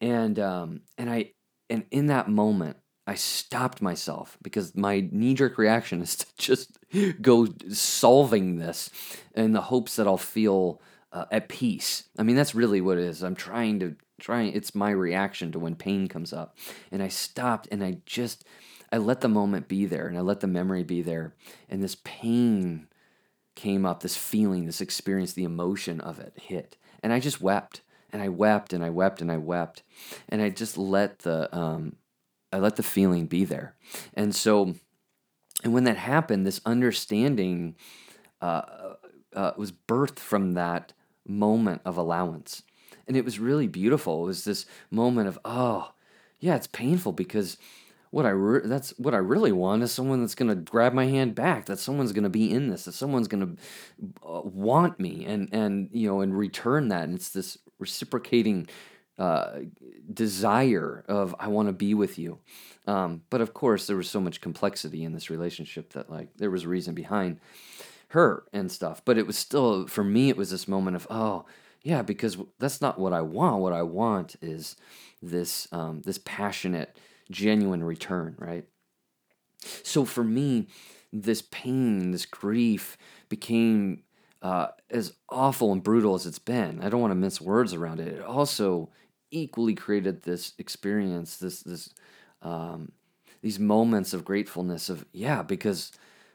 And, 0.00 0.38
um, 0.38 0.82
and 0.96 1.10
I, 1.10 1.32
and 1.68 1.84
in 1.90 2.06
that 2.06 2.28
moment, 2.28 2.76
I 3.06 3.14
stopped 3.14 3.82
myself 3.82 4.38
because 4.42 4.76
my 4.76 5.08
knee 5.10 5.34
jerk 5.34 5.58
reaction 5.58 6.02
is 6.02 6.16
to 6.16 6.26
just 6.36 6.78
go 7.20 7.48
solving 7.70 8.58
this 8.58 8.90
in 9.34 9.52
the 9.52 9.62
hopes 9.62 9.96
that 9.96 10.06
I'll 10.06 10.16
feel 10.18 10.80
uh, 11.12 11.24
at 11.32 11.48
peace. 11.48 12.04
I 12.18 12.22
mean, 12.22 12.36
that's 12.36 12.54
really 12.54 12.80
what 12.80 12.98
it 12.98 13.04
is. 13.04 13.22
I'm 13.22 13.34
trying 13.34 13.80
to 13.80 13.96
trying. 14.20 14.52
It's 14.52 14.74
my 14.74 14.90
reaction 14.90 15.52
to 15.52 15.58
when 15.58 15.74
pain 15.74 16.06
comes 16.06 16.32
up, 16.32 16.58
and 16.92 17.02
I 17.02 17.08
stopped 17.08 17.68
and 17.70 17.82
I 17.82 17.98
just 18.04 18.44
I 18.90 18.98
let 18.98 19.20
the 19.20 19.28
moment 19.28 19.68
be 19.68 19.86
there 19.86 20.06
and 20.06 20.16
I 20.16 20.20
let 20.20 20.40
the 20.40 20.46
memory 20.46 20.82
be 20.82 21.02
there, 21.02 21.34
and 21.68 21.82
this 21.82 21.96
pain 22.04 22.88
came 23.54 23.84
up, 23.84 24.02
this 24.02 24.16
feeling, 24.16 24.66
this 24.66 24.80
experience, 24.80 25.32
the 25.32 25.44
emotion 25.44 26.00
of 26.00 26.18
it 26.18 26.34
hit, 26.36 26.76
and 27.02 27.12
I 27.12 27.20
just 27.20 27.40
wept 27.40 27.82
and 28.10 28.22
I 28.22 28.28
wept 28.28 28.72
and 28.72 28.84
I 28.84 28.90
wept 28.90 29.20
and 29.20 29.30
I 29.30 29.36
wept, 29.36 29.82
and 30.28 30.40
I 30.40 30.50
just 30.50 30.78
let 30.78 31.20
the 31.20 31.54
um, 31.56 31.96
I 32.52 32.58
let 32.58 32.76
the 32.76 32.82
feeling 32.82 33.26
be 33.26 33.44
there. 33.44 33.74
And 34.14 34.34
so, 34.34 34.74
and 35.62 35.74
when 35.74 35.84
that 35.84 35.96
happened, 35.96 36.46
this 36.46 36.60
understanding 36.64 37.76
uh, 38.40 38.62
uh, 39.34 39.52
was 39.56 39.72
birthed 39.72 40.18
from 40.18 40.52
that 40.54 40.92
moment 41.26 41.82
of 41.84 41.96
allowance. 41.96 42.62
And 43.06 43.16
it 43.16 43.24
was 43.24 43.38
really 43.38 43.66
beautiful. 43.66 44.24
It 44.24 44.26
was 44.26 44.44
this 44.44 44.66
moment 44.90 45.28
of, 45.28 45.38
oh, 45.44 45.92
yeah, 46.40 46.56
it's 46.56 46.66
painful 46.66 47.12
because 47.12 47.56
what 48.10 48.26
I 48.26 48.30
re- 48.30 48.60
that's 48.64 48.90
what 48.98 49.14
I 49.14 49.18
really 49.18 49.52
want 49.52 49.82
is 49.82 49.92
someone 49.92 50.20
that's 50.20 50.34
going 50.34 50.48
to 50.48 50.54
grab 50.54 50.92
my 50.92 51.06
hand 51.06 51.34
back. 51.34 51.66
That 51.66 51.78
someone's 51.78 52.12
going 52.12 52.24
to 52.24 52.30
be 52.30 52.50
in 52.50 52.68
this. 52.68 52.84
That 52.84 52.92
someone's 52.92 53.28
going 53.28 53.46
to 53.46 54.06
uh, 54.26 54.40
want 54.42 54.98
me 54.98 55.24
and 55.26 55.48
and 55.52 55.88
you 55.92 56.08
know 56.08 56.20
and 56.20 56.36
return 56.36 56.88
that. 56.88 57.04
And 57.04 57.14
it's 57.14 57.30
this 57.30 57.58
reciprocating 57.78 58.68
uh, 59.18 59.60
desire 60.12 61.04
of 61.08 61.34
I 61.38 61.48
want 61.48 61.68
to 61.68 61.72
be 61.72 61.94
with 61.94 62.18
you. 62.18 62.38
Um, 62.86 63.22
but 63.30 63.40
of 63.40 63.52
course, 63.52 63.86
there 63.86 63.96
was 63.96 64.08
so 64.08 64.20
much 64.20 64.40
complexity 64.40 65.04
in 65.04 65.12
this 65.12 65.28
relationship 65.28 65.92
that 65.92 66.10
like 66.10 66.28
there 66.36 66.50
was 66.50 66.64
a 66.64 66.68
reason 66.68 66.94
behind 66.94 67.40
her 68.08 68.44
and 68.52 68.72
stuff. 68.72 69.02
But 69.04 69.18
it 69.18 69.26
was 69.26 69.36
still 69.36 69.86
for 69.86 70.04
me, 70.04 70.28
it 70.28 70.36
was 70.36 70.50
this 70.50 70.68
moment 70.68 70.96
of 70.96 71.06
oh 71.10 71.44
yeah, 71.82 72.02
because 72.02 72.36
that's 72.58 72.80
not 72.80 72.98
what 72.98 73.12
I 73.12 73.20
want. 73.20 73.62
What 73.62 73.72
I 73.72 73.82
want 73.82 74.36
is 74.42 74.76
this 75.22 75.68
um, 75.72 76.02
this 76.02 76.18
passionate, 76.24 76.96
genuine 77.30 77.84
return, 77.84 78.34
right? 78.38 78.64
So 79.82 80.04
for 80.04 80.24
me, 80.24 80.68
this 81.12 81.42
pain, 81.42 82.10
this 82.10 82.26
grief 82.26 82.96
became 83.28 84.02
uh, 84.42 84.68
as 84.90 85.14
awful 85.28 85.72
and 85.72 85.82
brutal 85.82 86.14
as 86.14 86.26
it's 86.26 86.38
been. 86.38 86.80
I 86.80 86.88
don't 86.88 87.00
want 87.00 87.10
to 87.10 87.16
mince 87.16 87.40
words 87.40 87.74
around 87.74 88.00
it. 88.00 88.08
It 88.08 88.22
also 88.22 88.90
equally 89.30 89.74
created 89.74 90.22
this 90.22 90.54
experience, 90.58 91.36
this 91.36 91.62
this 91.62 91.90
um, 92.42 92.92
these 93.42 93.58
moments 93.58 94.12
of 94.12 94.24
gratefulness 94.24 94.88
of 94.88 95.04
yeah 95.12 95.42
because 95.42 95.92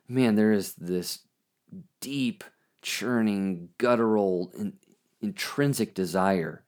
man 0.08 0.36
there 0.36 0.52
is 0.52 0.74
this 0.74 1.20
deep 2.02 2.44
churning 2.82 3.70
guttural 3.78 4.52
in, 4.58 4.74
intrinsic 5.22 5.94
desire 5.94 6.64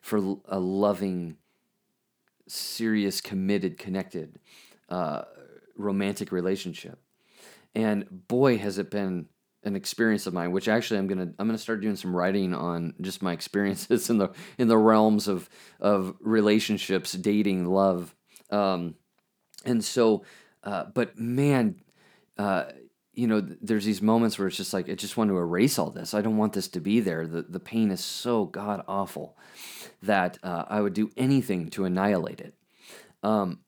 for 0.00 0.38
a 0.46 0.58
loving 0.58 1.36
serious 2.50 3.20
committed 3.20 3.78
connected 3.78 4.38
uh, 4.88 5.22
romantic 5.76 6.32
relationship 6.32 6.98
and 7.74 8.06
boy 8.28 8.58
has 8.58 8.78
it 8.78 8.90
been 8.90 9.26
an 9.62 9.76
experience 9.76 10.26
of 10.26 10.32
mine 10.34 10.52
which 10.52 10.68
actually 10.68 10.98
i'm 10.98 11.06
gonna 11.06 11.32
i'm 11.38 11.46
gonna 11.46 11.58
start 11.58 11.80
doing 11.80 11.96
some 11.96 12.16
writing 12.16 12.54
on 12.54 12.94
just 13.00 13.22
my 13.22 13.32
experiences 13.32 14.10
in 14.10 14.18
the 14.18 14.28
in 14.58 14.68
the 14.68 14.78
realms 14.78 15.28
of 15.28 15.48
of 15.80 16.14
relationships 16.20 17.12
dating 17.12 17.66
love 17.66 18.14
um, 18.50 18.94
and 19.64 19.84
so, 19.84 20.24
uh, 20.64 20.84
but 20.94 21.18
man, 21.18 21.76
uh, 22.38 22.64
you 23.12 23.26
know, 23.26 23.40
there's 23.40 23.84
these 23.84 24.00
moments 24.00 24.38
where 24.38 24.48
it's 24.48 24.56
just 24.56 24.72
like 24.72 24.88
I 24.88 24.94
just 24.94 25.16
want 25.16 25.30
to 25.30 25.36
erase 25.36 25.78
all 25.78 25.90
this. 25.90 26.14
I 26.14 26.22
don't 26.22 26.36
want 26.36 26.52
this 26.52 26.68
to 26.68 26.80
be 26.80 27.00
there. 27.00 27.26
The 27.26 27.42
the 27.42 27.60
pain 27.60 27.90
is 27.90 28.02
so 28.02 28.46
god 28.46 28.82
awful 28.88 29.36
that 30.02 30.38
uh, 30.42 30.64
I 30.68 30.80
would 30.80 30.94
do 30.94 31.10
anything 31.16 31.68
to 31.70 31.84
annihilate 31.84 32.40
it. 32.40 32.54
Um, 33.22 33.60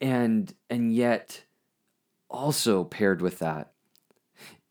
and 0.00 0.52
and 0.70 0.94
yet, 0.94 1.44
also 2.30 2.84
paired 2.84 3.20
with 3.20 3.40
that, 3.40 3.72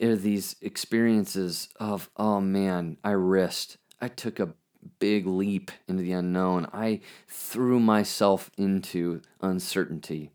are 0.02 0.16
these 0.16 0.56
experiences 0.62 1.70
of 1.80 2.10
oh 2.16 2.40
man, 2.40 2.98
I 3.04 3.12
risked. 3.12 3.78
I 4.00 4.08
took 4.08 4.40
a 4.40 4.54
big 5.00 5.26
leap 5.26 5.72
into 5.88 6.04
the 6.04 6.14
unknown. 6.14 6.68
I 6.72 7.02
threw 7.28 7.80
myself 7.80 8.50
into 8.58 9.22
uncertainty 9.42 10.32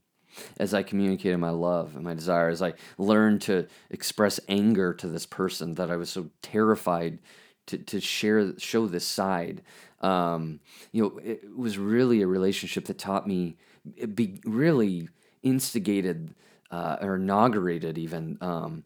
as 0.58 0.72
I 0.74 0.82
communicated 0.82 1.38
my 1.38 1.50
love 1.50 1.94
and 1.94 2.04
my 2.04 2.14
desire, 2.14 2.48
as 2.48 2.62
I 2.62 2.74
learned 2.98 3.42
to 3.42 3.66
express 3.90 4.40
anger 4.48 4.94
to 4.94 5.06
this 5.06 5.26
person 5.26 5.74
that 5.74 5.90
I 5.90 5.96
was 5.96 6.10
so 6.10 6.30
terrified 6.40 7.18
to, 7.66 7.78
to 7.78 8.00
share 8.00 8.58
show 8.58 8.86
this 8.86 9.06
side. 9.06 9.62
Um, 10.00 10.60
you 10.90 11.02
know, 11.02 11.18
it 11.18 11.56
was 11.56 11.78
really 11.78 12.22
a 12.22 12.26
relationship 12.26 12.86
that 12.86 12.98
taught 12.98 13.26
me, 13.26 13.56
it 13.96 14.16
be 14.16 14.40
really 14.44 15.08
instigated 15.42 16.34
uh, 16.70 16.96
or 17.00 17.16
inaugurated 17.16 17.98
even 17.98 18.38
um, 18.40 18.84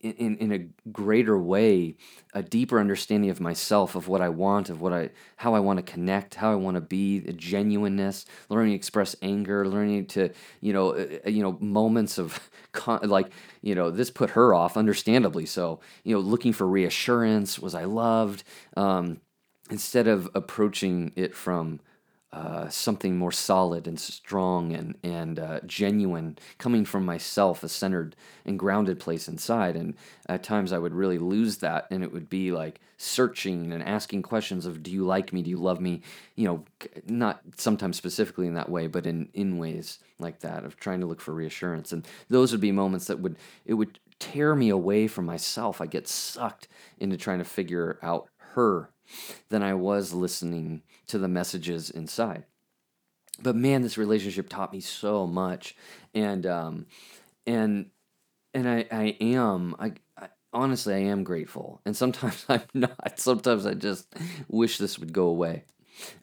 in, 0.00 0.36
in 0.36 0.52
a 0.52 0.90
greater 0.90 1.38
way 1.38 1.96
a 2.32 2.42
deeper 2.42 2.78
understanding 2.78 3.30
of 3.30 3.40
myself 3.40 3.94
of 3.94 4.06
what 4.06 4.20
i 4.20 4.28
want 4.28 4.70
of 4.70 4.80
what 4.80 4.92
i 4.92 5.10
how 5.36 5.54
i 5.54 5.60
want 5.60 5.76
to 5.76 5.82
connect 5.82 6.36
how 6.36 6.52
i 6.52 6.54
want 6.54 6.76
to 6.76 6.80
be 6.80 7.18
the 7.18 7.32
genuineness 7.32 8.24
learning 8.48 8.72
to 8.72 8.76
express 8.76 9.16
anger 9.22 9.66
learning 9.66 10.06
to 10.06 10.30
you 10.60 10.72
know 10.72 10.90
uh, 10.90 11.06
uh 11.26 11.28
you 11.28 11.42
know 11.42 11.56
moments 11.60 12.18
of 12.18 12.50
con- 12.72 13.00
like 13.02 13.32
you 13.62 13.74
know 13.74 13.90
this 13.90 14.10
put 14.10 14.30
her 14.30 14.54
off 14.54 14.76
understandably 14.76 15.46
so. 15.46 15.80
You 16.04 16.14
know 16.14 16.20
looking 16.20 16.52
for 16.52 16.66
reassurance 16.66 17.58
was 17.58 17.74
i 17.74 17.84
loved? 17.84 18.44
Um, 18.76 19.20
instead 19.70 20.06
of 20.08 20.30
approaching 20.34 21.12
it 21.16 21.34
from 21.34 21.80
uh, 22.30 22.68
something 22.68 23.16
more 23.16 23.32
solid 23.32 23.86
and 23.86 23.98
strong 23.98 24.74
and 24.74 24.96
and 25.02 25.38
uh, 25.38 25.60
genuine 25.64 26.36
coming 26.58 26.84
from 26.84 27.04
myself, 27.04 27.62
a 27.62 27.68
centered 27.68 28.14
and 28.44 28.58
grounded 28.58 29.00
place 29.00 29.28
inside. 29.28 29.76
And 29.76 29.94
at 30.28 30.42
times 30.42 30.72
I 30.72 30.78
would 30.78 30.92
really 30.92 31.18
lose 31.18 31.56
that, 31.58 31.86
and 31.90 32.02
it 32.04 32.12
would 32.12 32.28
be 32.28 32.52
like 32.52 32.80
searching 32.98 33.72
and 33.72 33.82
asking 33.82 34.22
questions 34.22 34.66
of 34.66 34.82
"Do 34.82 34.90
you 34.90 35.04
like 35.04 35.32
me? 35.32 35.40
Do 35.40 35.48
you 35.48 35.56
love 35.56 35.80
me?" 35.80 36.02
You 36.36 36.48
know, 36.48 36.64
not 37.06 37.40
sometimes 37.56 37.96
specifically 37.96 38.46
in 38.46 38.54
that 38.54 38.68
way, 38.68 38.88
but 38.88 39.06
in 39.06 39.30
in 39.32 39.56
ways 39.56 39.98
like 40.18 40.40
that 40.40 40.64
of 40.64 40.76
trying 40.76 41.00
to 41.00 41.06
look 41.06 41.22
for 41.22 41.32
reassurance. 41.32 41.92
And 41.92 42.06
those 42.28 42.52
would 42.52 42.60
be 42.60 42.72
moments 42.72 43.06
that 43.06 43.20
would 43.20 43.36
it 43.64 43.74
would 43.74 43.98
tear 44.18 44.54
me 44.54 44.68
away 44.68 45.06
from 45.06 45.24
myself. 45.24 45.80
I 45.80 45.86
get 45.86 46.08
sucked 46.08 46.68
into 46.98 47.16
trying 47.16 47.38
to 47.38 47.44
figure 47.44 47.98
out 48.02 48.28
her 48.54 48.90
than 49.48 49.62
I 49.62 49.74
was 49.74 50.12
listening 50.12 50.82
to 51.08 51.18
the 51.18 51.28
messages 51.28 51.90
inside. 51.90 52.44
But 53.40 53.56
man, 53.56 53.82
this 53.82 53.98
relationship 53.98 54.48
taught 54.48 54.72
me 54.72 54.80
so 54.80 55.26
much, 55.26 55.76
and 56.14 56.44
um, 56.46 56.86
and 57.46 57.90
and 58.54 58.68
I 58.68 58.86
I 58.90 59.16
am 59.20 59.76
I, 59.78 59.92
I 60.16 60.28
honestly 60.52 60.94
I 60.94 60.98
am 60.98 61.22
grateful, 61.24 61.80
and 61.84 61.96
sometimes 61.96 62.44
I'm 62.48 62.62
not. 62.74 63.18
Sometimes 63.18 63.66
I 63.66 63.74
just 63.74 64.12
wish 64.48 64.78
this 64.78 64.98
would 64.98 65.12
go 65.12 65.26
away. 65.26 65.64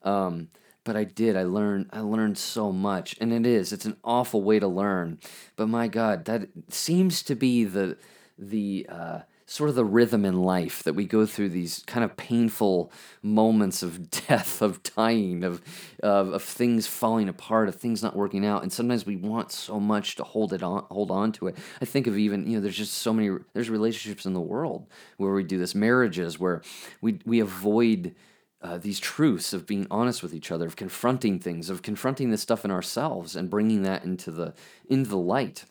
Um, 0.04 0.50
but 0.84 0.96
I 0.96 1.04
did. 1.04 1.36
I 1.36 1.44
learned. 1.44 1.90
I 1.92 2.02
learned 2.02 2.38
so 2.38 2.72
much, 2.72 3.16
and 3.20 3.34
it 3.34 3.46
is. 3.46 3.72
It's 3.72 3.86
an 3.86 3.98
awful 4.04 4.44
way 4.44 4.60
to 4.60 4.68
learn, 4.68 5.20
but 5.56 5.68
my 5.68 5.88
God, 5.88 6.26
that 6.26 6.50
seems 6.70 7.24
to 7.24 7.36
be 7.36 7.64
the 7.64 7.98
the 8.38 8.86
uh, 8.90 9.20
sort 9.48 9.70
of 9.70 9.76
the 9.76 9.86
rhythm 9.86 10.26
in 10.26 10.42
life 10.42 10.82
that 10.84 10.96
we 10.96 11.06
go 11.06 11.26
through 11.26 11.50
these 11.50 11.84
kind 11.86 12.04
of 12.04 12.18
painful 12.18 12.92
moments 13.22 13.84
of 13.84 14.10
death, 14.28 14.62
of 14.62 14.82
dying, 14.84 15.44
of, 15.44 15.62
of, 16.02 16.34
of 16.34 16.44
things 16.44 16.88
falling 16.88 17.30
apart, 17.30 17.70
of 17.70 17.76
things 17.76 18.02
not 18.02 18.16
working 18.16 18.46
out, 18.46 18.64
and 18.64 18.74
sometimes 18.74 19.06
we 19.06 19.16
want 19.16 19.52
so 19.52 19.80
much 19.80 20.16
to 20.16 20.24
hold 20.24 20.52
it 20.52 20.64
on, 20.64 20.84
hold 20.90 21.12
on 21.12 21.32
to 21.32 21.48
it. 21.48 21.58
I 21.82 21.86
think 21.86 22.08
of 22.08 22.18
even 22.18 22.48
you 22.48 22.58
know, 22.58 22.62
there's 22.62 22.78
just 22.78 22.96
so 22.96 23.14
many 23.14 23.38
there's 23.54 23.70
relationships 23.70 24.26
in 24.26 24.34
the 24.34 24.42
world 24.42 24.88
where 25.18 25.34
we 25.34 25.44
do 25.44 25.60
this, 25.60 25.76
marriages 25.76 26.40
where 26.40 26.62
we 27.02 27.20
we 27.26 27.40
avoid. 27.40 28.16
Uh, 28.62 28.80
these 28.80 29.00
truths 29.00 29.54
of 29.54 29.68
being 29.68 29.86
honest 29.92 30.24
with 30.24 30.34
each 30.34 30.50
other, 30.50 30.66
of 30.66 30.76
confronting 30.76 31.38
things, 31.38 31.70
of 31.70 31.84
confronting 31.84 32.32
this 32.32 32.42
stuff 32.42 32.66
in 32.66 32.72
ourselves, 32.72 33.36
and 33.36 33.48
bringing 33.48 33.84
that 33.84 34.04
into 34.04 34.32
the 34.32 34.56
into 34.90 35.08
the 35.08 35.18
light. 35.18 35.66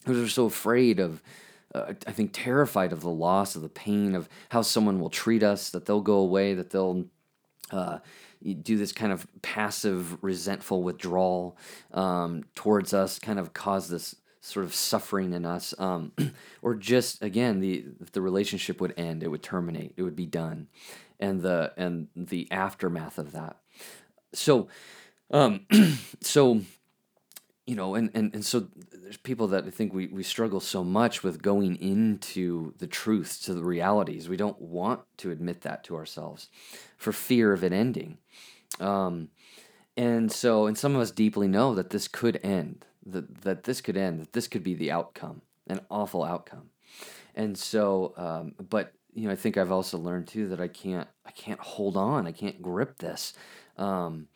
Because 0.00 0.18
we're 0.18 0.28
so 0.28 0.44
afraid 0.44 1.00
of 1.00 1.22
uh, 1.74 1.92
I 2.06 2.12
think, 2.12 2.30
terrified 2.32 2.92
of 2.92 3.00
the 3.00 3.10
loss, 3.10 3.56
of 3.56 3.62
the 3.62 3.68
pain, 3.68 4.14
of 4.14 4.28
how 4.48 4.62
someone 4.62 5.00
will 5.00 5.10
treat 5.10 5.42
us, 5.42 5.70
that 5.70 5.86
they'll 5.86 6.00
go 6.00 6.18
away, 6.18 6.54
that 6.54 6.70
they'll 6.70 7.04
uh, 7.70 7.98
do 8.62 8.76
this 8.76 8.92
kind 8.92 9.12
of 9.12 9.26
passive, 9.42 10.22
resentful 10.22 10.82
withdrawal 10.82 11.56
um, 11.92 12.44
towards 12.54 12.94
us, 12.94 13.18
kind 13.18 13.38
of 13.38 13.52
cause 13.52 13.88
this 13.88 14.14
sort 14.40 14.64
of 14.64 14.74
suffering 14.74 15.32
in 15.32 15.44
us, 15.44 15.74
um, 15.78 16.12
or 16.62 16.74
just 16.74 17.22
again, 17.22 17.60
the 17.60 17.84
the 18.12 18.22
relationship 18.22 18.80
would 18.80 18.94
end, 18.96 19.22
it 19.22 19.28
would 19.28 19.42
terminate, 19.42 19.92
it 19.96 20.02
would 20.02 20.16
be 20.16 20.26
done, 20.26 20.68
and 21.20 21.42
the 21.42 21.72
and 21.76 22.08
the 22.16 22.50
aftermath 22.50 23.18
of 23.18 23.32
that. 23.32 23.56
So, 24.32 24.68
um, 25.30 25.66
so 26.20 26.62
you 27.68 27.74
know, 27.74 27.96
and, 27.96 28.10
and, 28.14 28.32
and 28.32 28.46
so 28.46 28.66
there's 28.90 29.18
people 29.18 29.46
that 29.48 29.66
I 29.66 29.70
think 29.70 29.92
we, 29.92 30.06
we 30.06 30.22
struggle 30.22 30.58
so 30.58 30.82
much 30.82 31.22
with 31.22 31.42
going 31.42 31.76
into 31.76 32.72
the 32.78 32.86
truth, 32.86 33.42
to 33.44 33.52
the 33.52 33.62
realities. 33.62 34.26
We 34.26 34.38
don't 34.38 34.58
want 34.58 35.00
to 35.18 35.30
admit 35.30 35.60
that 35.60 35.84
to 35.84 35.94
ourselves 35.94 36.48
for 36.96 37.12
fear 37.12 37.52
of 37.52 37.62
it 37.62 37.74
ending. 37.74 38.16
Um, 38.80 39.28
and 39.98 40.32
so, 40.32 40.64
and 40.64 40.78
some 40.78 40.94
of 40.94 41.02
us 41.02 41.10
deeply 41.10 41.46
know 41.46 41.74
that 41.74 41.90
this 41.90 42.08
could 42.08 42.40
end, 42.42 42.86
that, 43.04 43.42
that 43.42 43.64
this 43.64 43.82
could 43.82 43.98
end, 43.98 44.22
that 44.22 44.32
this 44.32 44.48
could 44.48 44.64
be 44.64 44.74
the 44.74 44.90
outcome, 44.90 45.42
an 45.66 45.80
awful 45.90 46.24
outcome. 46.24 46.70
And 47.34 47.58
so, 47.58 48.14
um, 48.16 48.54
but, 48.70 48.94
you 49.12 49.26
know, 49.26 49.32
I 49.32 49.36
think 49.36 49.58
I've 49.58 49.72
also 49.72 49.98
learned 49.98 50.28
too 50.28 50.48
that 50.48 50.60
I 50.60 50.68
can't, 50.68 51.08
I 51.26 51.32
can't 51.32 51.60
hold 51.60 51.98
on, 51.98 52.26
I 52.26 52.32
can't 52.32 52.62
grip 52.62 52.96
this. 52.96 53.34
Um, 53.76 54.28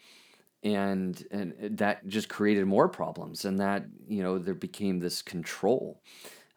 and 0.62 1.26
and 1.30 1.78
that 1.78 2.06
just 2.06 2.28
created 2.28 2.66
more 2.66 2.88
problems 2.88 3.44
and 3.44 3.58
that 3.60 3.84
you 4.06 4.22
know 4.22 4.38
there 4.38 4.54
became 4.54 5.00
this 5.00 5.22
control 5.22 6.00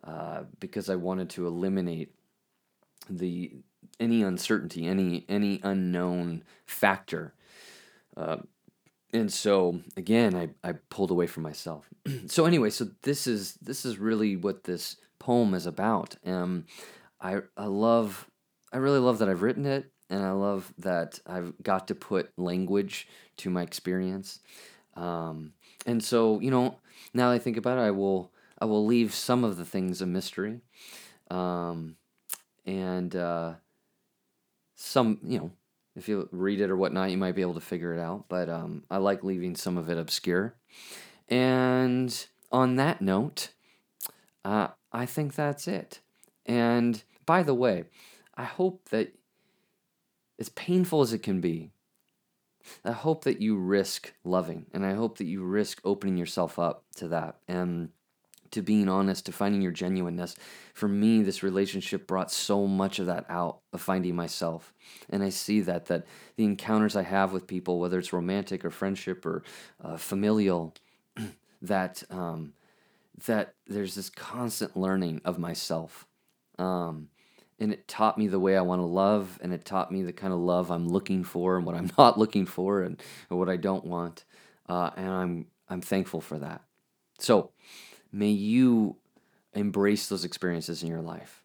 uh, 0.03 0.43
because 0.59 0.89
I 0.89 0.95
wanted 0.95 1.29
to 1.31 1.47
eliminate 1.47 2.13
the 3.09 3.51
any 3.99 4.21
uncertainty 4.23 4.87
any 4.87 5.25
any 5.27 5.59
unknown 5.63 6.43
factor 6.65 7.33
uh, 8.15 8.37
and 9.11 9.31
so 9.31 9.79
again 9.97 10.35
I, 10.35 10.49
I 10.67 10.73
pulled 10.89 11.11
away 11.11 11.27
from 11.27 11.43
myself. 11.43 11.89
So 12.27 12.45
anyway 12.45 12.69
so 12.69 12.87
this 13.01 13.27
is 13.27 13.55
this 13.55 13.85
is 13.85 13.97
really 13.97 14.35
what 14.35 14.63
this 14.63 14.97
poem 15.19 15.53
is 15.53 15.65
about 15.65 16.15
um 16.25 16.65
I 17.19 17.39
I 17.57 17.65
love 17.65 18.29
I 18.71 18.77
really 18.77 18.99
love 18.99 19.19
that 19.19 19.29
I've 19.29 19.41
written 19.41 19.65
it 19.65 19.91
and 20.09 20.23
I 20.23 20.31
love 20.31 20.73
that 20.77 21.19
I've 21.25 21.53
got 21.61 21.87
to 21.87 21.95
put 21.95 22.31
language 22.37 23.07
to 23.37 23.49
my 23.49 23.63
experience. 23.63 24.39
Um, 24.95 25.53
and 25.85 26.03
so, 26.03 26.39
you 26.39 26.51
know, 26.51 26.77
now 27.13 27.31
I 27.31 27.39
think 27.39 27.57
about 27.57 27.77
it, 27.77 27.81
I 27.81 27.91
will 27.91 28.31
I 28.59 28.65
will 28.65 28.85
leave 28.85 29.13
some 29.13 29.43
of 29.43 29.57
the 29.57 29.65
things 29.65 30.01
a 30.01 30.05
mystery, 30.05 30.61
um, 31.29 31.97
and 32.65 33.13
uh, 33.15 33.55
some, 34.75 35.19
you 35.23 35.39
know, 35.39 35.51
if 35.95 36.07
you 36.07 36.29
read 36.31 36.61
it 36.61 36.69
or 36.69 36.77
whatnot, 36.77 37.11
you 37.11 37.17
might 37.17 37.35
be 37.35 37.41
able 37.41 37.53
to 37.55 37.61
figure 37.61 37.93
it 37.93 37.99
out. 37.99 38.25
But 38.29 38.49
um, 38.49 38.83
I 38.89 38.97
like 38.97 39.23
leaving 39.23 39.55
some 39.55 39.77
of 39.77 39.89
it 39.89 39.97
obscure. 39.97 40.55
And 41.27 42.25
on 42.51 42.75
that 42.75 43.01
note, 43.01 43.49
uh, 44.43 44.67
I 44.91 45.05
think 45.05 45.35
that's 45.35 45.67
it. 45.67 45.99
And 46.45 47.03
by 47.25 47.43
the 47.43 47.53
way, 47.53 47.85
I 48.35 48.43
hope 48.43 48.89
that 48.89 49.13
as 50.39 50.49
painful 50.49 51.01
as 51.01 51.13
it 51.13 51.23
can 51.23 51.41
be 51.41 51.71
I 52.83 52.91
hope 52.91 53.23
that 53.23 53.41
you 53.41 53.57
risk 53.57 54.13
loving 54.23 54.65
and 54.73 54.85
I 54.85 54.93
hope 54.93 55.17
that 55.17 55.25
you 55.25 55.43
risk 55.43 55.81
opening 55.83 56.17
yourself 56.17 56.57
up 56.59 56.83
to 56.95 57.07
that 57.09 57.35
and 57.47 57.89
to 58.51 58.61
being 58.61 58.87
honest, 58.87 59.25
to 59.25 59.31
finding 59.31 59.61
your 59.61 59.71
genuineness. 59.71 60.35
For 60.73 60.87
me, 60.87 61.23
this 61.23 61.43
relationship 61.43 62.07
brought 62.07 62.31
so 62.31 62.67
much 62.67 62.99
of 62.99 63.07
that 63.07 63.25
out 63.27 63.59
of 63.73 63.81
finding 63.81 64.15
myself. 64.15 64.73
And 65.09 65.23
I 65.23 65.29
see 65.29 65.59
that, 65.61 65.87
that 65.87 66.05
the 66.37 66.45
encounters 66.45 66.95
I 66.95 67.01
have 67.01 67.33
with 67.33 67.47
people, 67.47 67.79
whether 67.79 67.99
it's 67.99 68.13
romantic 68.13 68.63
or 68.63 68.69
friendship 68.69 69.25
or 69.25 69.43
uh, 69.83 69.97
familial, 69.97 70.73
that, 71.61 72.03
um, 72.09 72.53
that 73.25 73.55
there's 73.67 73.95
this 73.95 74.09
constant 74.09 74.77
learning 74.77 75.21
of 75.25 75.37
myself. 75.37 76.07
Um, 76.57 77.09
and 77.59 77.71
it 77.71 77.87
taught 77.87 78.17
me 78.17 78.27
the 78.27 78.39
way 78.39 78.57
I 78.57 78.61
want 78.61 78.79
to 78.79 78.85
love, 78.85 79.39
and 79.41 79.53
it 79.53 79.65
taught 79.65 79.91
me 79.91 80.03
the 80.03 80.13
kind 80.13 80.33
of 80.33 80.39
love 80.39 80.71
I'm 80.71 80.87
looking 80.87 81.23
for 81.23 81.57
and 81.57 81.65
what 81.65 81.75
I'm 81.75 81.91
not 81.97 82.17
looking 82.17 82.45
for 82.45 82.81
and, 82.81 83.01
and 83.29 83.39
what 83.39 83.49
I 83.49 83.57
don't 83.57 83.85
want. 83.85 84.25
Uh, 84.67 84.89
and 84.95 85.09
I'm 85.09 85.45
I'm 85.69 85.81
thankful 85.81 86.21
for 86.21 86.37
that. 86.39 86.61
So, 87.19 87.51
may 88.11 88.29
you 88.29 88.97
embrace 89.55 90.07
those 90.07 90.25
experiences 90.25 90.83
in 90.83 90.89
your 90.89 91.01
life. 91.01 91.43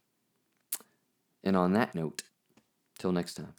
And 1.43 1.57
on 1.57 1.73
that 1.73 1.95
note, 1.95 2.23
till 2.99 3.13
next 3.13 3.35
time. 3.35 3.55